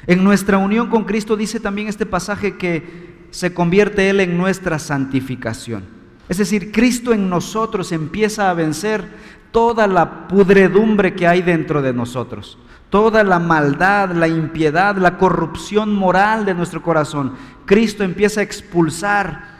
En 0.06 0.24
nuestra 0.24 0.58
unión 0.58 0.90
con 0.90 1.04
Cristo 1.04 1.36
dice 1.36 1.60
también 1.60 1.88
este 1.88 2.06
pasaje 2.06 2.56
que 2.58 3.26
se 3.30 3.54
convierte 3.54 4.10
Él 4.10 4.20
en 4.20 4.36
nuestra 4.36 4.78
santificación. 4.78 6.01
Es 6.28 6.38
decir, 6.38 6.72
Cristo 6.72 7.12
en 7.12 7.28
nosotros 7.28 7.92
empieza 7.92 8.50
a 8.50 8.54
vencer 8.54 9.06
toda 9.50 9.86
la 9.86 10.28
pudredumbre 10.28 11.14
que 11.14 11.26
hay 11.26 11.42
dentro 11.42 11.82
de 11.82 11.92
nosotros, 11.92 12.58
toda 12.90 13.22
la 13.22 13.38
maldad, 13.38 14.12
la 14.12 14.28
impiedad, 14.28 14.96
la 14.96 15.18
corrupción 15.18 15.94
moral 15.94 16.44
de 16.44 16.54
nuestro 16.54 16.82
corazón. 16.82 17.34
Cristo 17.66 18.02
empieza 18.02 18.40
a 18.40 18.44
expulsar 18.44 19.52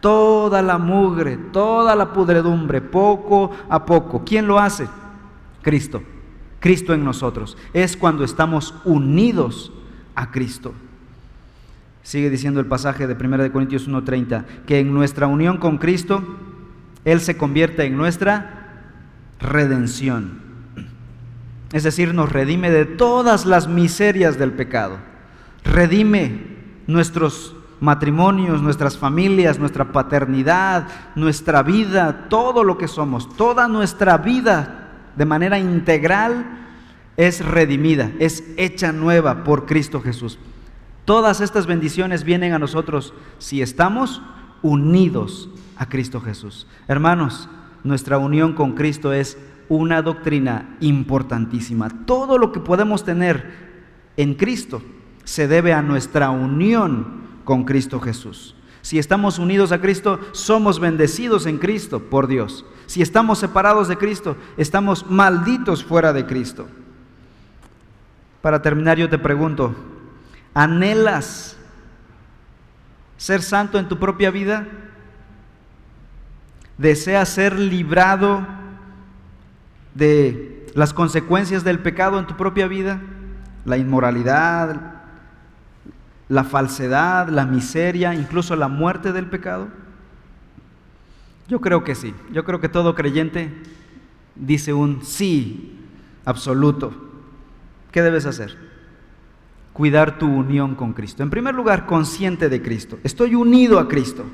toda 0.00 0.62
la 0.62 0.78
mugre, 0.78 1.36
toda 1.36 1.94
la 1.94 2.12
pudredumbre, 2.12 2.80
poco 2.80 3.50
a 3.68 3.84
poco. 3.84 4.22
¿Quién 4.24 4.46
lo 4.46 4.58
hace? 4.58 4.88
Cristo. 5.62 6.02
Cristo 6.58 6.92
en 6.94 7.04
nosotros. 7.04 7.56
Es 7.72 7.96
cuando 7.96 8.24
estamos 8.24 8.74
unidos 8.84 9.72
a 10.14 10.30
Cristo. 10.30 10.74
Sigue 12.02 12.30
diciendo 12.30 12.60
el 12.60 12.66
pasaje 12.66 13.06
de 13.06 13.14
1 13.14 13.52
Corintios 13.52 13.88
1:30, 13.88 14.44
que 14.66 14.80
en 14.80 14.92
nuestra 14.94 15.26
unión 15.26 15.58
con 15.58 15.78
Cristo, 15.78 16.22
Él 17.04 17.20
se 17.20 17.36
convierte 17.36 17.84
en 17.84 17.96
nuestra 17.96 18.60
redención. 19.38 20.40
Es 21.72 21.84
decir, 21.84 22.14
nos 22.14 22.32
redime 22.32 22.70
de 22.70 22.84
todas 22.84 23.46
las 23.46 23.68
miserias 23.68 24.38
del 24.38 24.52
pecado. 24.52 24.98
Redime 25.64 26.40
nuestros 26.86 27.54
matrimonios, 27.80 28.60
nuestras 28.60 28.98
familias, 28.98 29.58
nuestra 29.58 29.92
paternidad, 29.92 30.88
nuestra 31.14 31.62
vida, 31.62 32.26
todo 32.28 32.64
lo 32.64 32.76
que 32.76 32.88
somos, 32.88 33.34
toda 33.36 33.68
nuestra 33.68 34.18
vida 34.18 34.88
de 35.16 35.24
manera 35.24 35.58
integral 35.58 36.44
es 37.16 37.44
redimida, 37.44 38.10
es 38.18 38.44
hecha 38.56 38.92
nueva 38.92 39.44
por 39.44 39.66
Cristo 39.66 40.00
Jesús. 40.00 40.38
Todas 41.10 41.40
estas 41.40 41.66
bendiciones 41.66 42.22
vienen 42.22 42.52
a 42.52 42.60
nosotros 42.60 43.12
si 43.38 43.62
estamos 43.62 44.22
unidos 44.62 45.50
a 45.76 45.88
Cristo 45.88 46.20
Jesús. 46.20 46.68
Hermanos, 46.86 47.48
nuestra 47.82 48.16
unión 48.16 48.52
con 48.52 48.74
Cristo 48.74 49.12
es 49.12 49.36
una 49.68 50.02
doctrina 50.02 50.76
importantísima. 50.78 51.88
Todo 52.06 52.38
lo 52.38 52.52
que 52.52 52.60
podemos 52.60 53.02
tener 53.02 53.44
en 54.16 54.34
Cristo 54.34 54.82
se 55.24 55.48
debe 55.48 55.72
a 55.72 55.82
nuestra 55.82 56.30
unión 56.30 57.22
con 57.42 57.64
Cristo 57.64 57.98
Jesús. 57.98 58.54
Si 58.80 59.00
estamos 59.00 59.40
unidos 59.40 59.72
a 59.72 59.80
Cristo, 59.80 60.20
somos 60.30 60.78
bendecidos 60.78 61.46
en 61.46 61.58
Cristo 61.58 61.98
por 62.08 62.28
Dios. 62.28 62.64
Si 62.86 63.02
estamos 63.02 63.40
separados 63.40 63.88
de 63.88 63.96
Cristo, 63.96 64.36
estamos 64.56 65.04
malditos 65.10 65.82
fuera 65.82 66.12
de 66.12 66.24
Cristo. 66.24 66.68
Para 68.42 68.62
terminar, 68.62 68.96
yo 68.96 69.08
te 69.08 69.18
pregunto, 69.18 69.74
¿Anhelas 70.54 71.56
ser 73.16 73.42
santo 73.42 73.78
en 73.78 73.88
tu 73.88 73.98
propia 73.98 74.30
vida? 74.30 74.66
¿Deseas 76.78 77.28
ser 77.28 77.58
librado 77.58 78.46
de 79.94 80.66
las 80.74 80.94
consecuencias 80.94 81.64
del 81.64 81.78
pecado 81.78 82.18
en 82.18 82.26
tu 82.26 82.36
propia 82.36 82.66
vida? 82.66 83.00
La 83.64 83.76
inmoralidad, 83.76 84.94
la 86.28 86.44
falsedad, 86.44 87.28
la 87.28 87.44
miseria, 87.44 88.14
incluso 88.14 88.56
la 88.56 88.68
muerte 88.68 89.12
del 89.12 89.26
pecado? 89.26 89.68
Yo 91.48 91.60
creo 91.60 91.84
que 91.84 91.94
sí. 91.94 92.14
Yo 92.32 92.44
creo 92.44 92.60
que 92.60 92.68
todo 92.68 92.94
creyente 92.94 93.52
dice 94.36 94.72
un 94.72 95.04
sí 95.04 95.78
absoluto. 96.24 96.94
¿Qué 97.90 98.02
debes 98.02 98.24
hacer? 98.26 98.69
Cuidar 99.72 100.18
tu 100.18 100.26
unión 100.26 100.74
con 100.74 100.92
Cristo. 100.92 101.22
En 101.22 101.30
primer 101.30 101.54
lugar, 101.54 101.86
consciente 101.86 102.48
de 102.48 102.60
Cristo. 102.60 102.98
Estoy 103.04 103.34
unido 103.34 103.78
a 103.78 103.88
Cristo. 103.88 104.24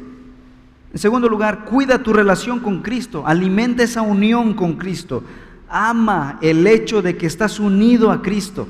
En 0.92 0.98
segundo 0.98 1.28
lugar, 1.28 1.64
cuida 1.66 2.02
tu 2.02 2.12
relación 2.12 2.60
con 2.60 2.80
Cristo. 2.80 3.24
Alimenta 3.26 3.82
esa 3.82 4.02
unión 4.02 4.54
con 4.54 4.74
Cristo. 4.76 5.22
Ama 5.68 6.38
el 6.40 6.66
hecho 6.66 7.02
de 7.02 7.16
que 7.16 7.26
estás 7.26 7.60
unido 7.60 8.10
a 8.10 8.22
Cristo. 8.22 8.66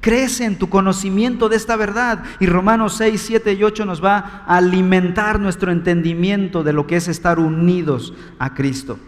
Crece 0.00 0.44
en 0.44 0.58
tu 0.58 0.68
conocimiento 0.68 1.48
de 1.48 1.56
esta 1.56 1.76
verdad. 1.76 2.24
Y 2.40 2.46
Romanos 2.46 2.96
6, 2.96 3.22
7 3.24 3.52
y 3.54 3.62
8 3.62 3.86
nos 3.86 4.04
va 4.04 4.42
a 4.46 4.56
alimentar 4.56 5.38
nuestro 5.38 5.70
entendimiento 5.70 6.62
de 6.64 6.72
lo 6.72 6.86
que 6.86 6.96
es 6.96 7.08
estar 7.08 7.38
unidos 7.38 8.14
a 8.38 8.52
Cristo. 8.52 8.98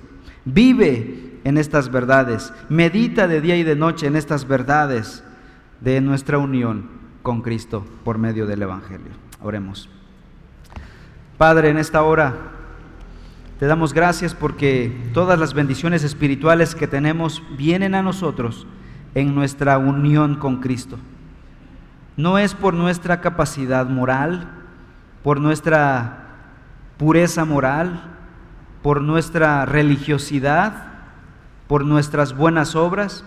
Vive 0.44 1.40
en 1.44 1.58
estas 1.58 1.90
verdades. 1.90 2.52
Medita 2.68 3.26
de 3.26 3.40
día 3.40 3.56
y 3.56 3.64
de 3.64 3.76
noche 3.76 4.06
en 4.06 4.16
estas 4.16 4.46
verdades 4.46 5.22
de 5.80 6.00
nuestra 6.00 6.38
unión 6.38 6.88
con 7.22 7.42
Cristo 7.42 7.84
por 8.04 8.18
medio 8.18 8.46
del 8.46 8.62
Evangelio. 8.62 9.12
Oremos. 9.42 9.88
Padre, 11.38 11.70
en 11.70 11.78
esta 11.78 12.02
hora 12.02 12.34
te 13.58 13.66
damos 13.66 13.92
gracias 13.92 14.34
porque 14.34 15.10
todas 15.14 15.38
las 15.38 15.54
bendiciones 15.54 16.04
espirituales 16.04 16.74
que 16.74 16.86
tenemos 16.86 17.42
vienen 17.56 17.94
a 17.94 18.02
nosotros 18.02 18.66
en 19.14 19.34
nuestra 19.34 19.78
unión 19.78 20.36
con 20.36 20.60
Cristo. 20.60 20.98
No 22.16 22.38
es 22.38 22.54
por 22.54 22.74
nuestra 22.74 23.20
capacidad 23.20 23.88
moral, 23.88 24.50
por 25.22 25.40
nuestra 25.40 26.26
pureza 26.98 27.44
moral, 27.44 28.02
por 28.82 29.00
nuestra 29.00 29.66
religiosidad, 29.66 30.84
por 31.66 31.84
nuestras 31.84 32.36
buenas 32.36 32.76
obras, 32.76 33.24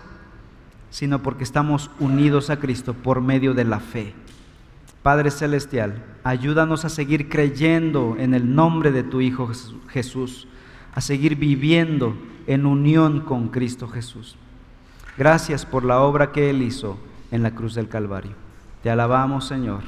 sino 0.90 1.22
porque 1.22 1.44
estamos 1.44 1.92
unidos 2.00 2.50
a 2.50 2.60
Cristo 2.60 2.94
por 2.94 3.22
medio 3.22 3.54
de 3.54 3.66
la 3.66 3.80
fe. 3.80 4.14
Padre 5.04 5.32
Celestial, 5.32 6.04
ayúdanos 6.24 6.84
a 6.86 6.90
seguir 6.90 7.30
creyendo 7.30 8.16
en 8.20 8.34
el 8.34 8.54
nombre 8.54 8.92
de 8.92 9.04
tu 9.04 9.22
Hijo 9.22 9.50
Jesús, 9.88 10.48
a 10.94 11.02
seguir 11.02 11.36
viviendo 11.36 12.18
en 12.48 12.66
unión 12.66 13.22
con 13.22 13.50
Cristo 13.50 13.88
Jesús. 13.88 14.36
Gracias 15.18 15.66
por 15.66 15.86
la 15.86 16.02
obra 16.02 16.32
que 16.32 16.50
Él 16.50 16.62
hizo 16.62 16.98
en 17.32 17.44
la 17.44 17.52
cruz 17.52 17.76
del 17.76 17.88
Calvario. 17.88 18.32
Te 18.84 18.90
alabamos, 18.90 19.48
Señor, 19.48 19.84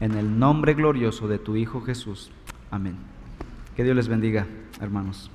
en 0.00 0.12
el 0.12 0.38
nombre 0.38 0.74
glorioso 0.74 1.28
de 1.28 1.38
tu 1.38 1.56
Hijo 1.56 1.80
Jesús. 1.80 2.30
Amén. 2.70 2.96
Que 3.76 3.84
Dios 3.84 3.96
les 3.96 4.08
bendiga, 4.08 4.46
hermanos. 4.80 5.30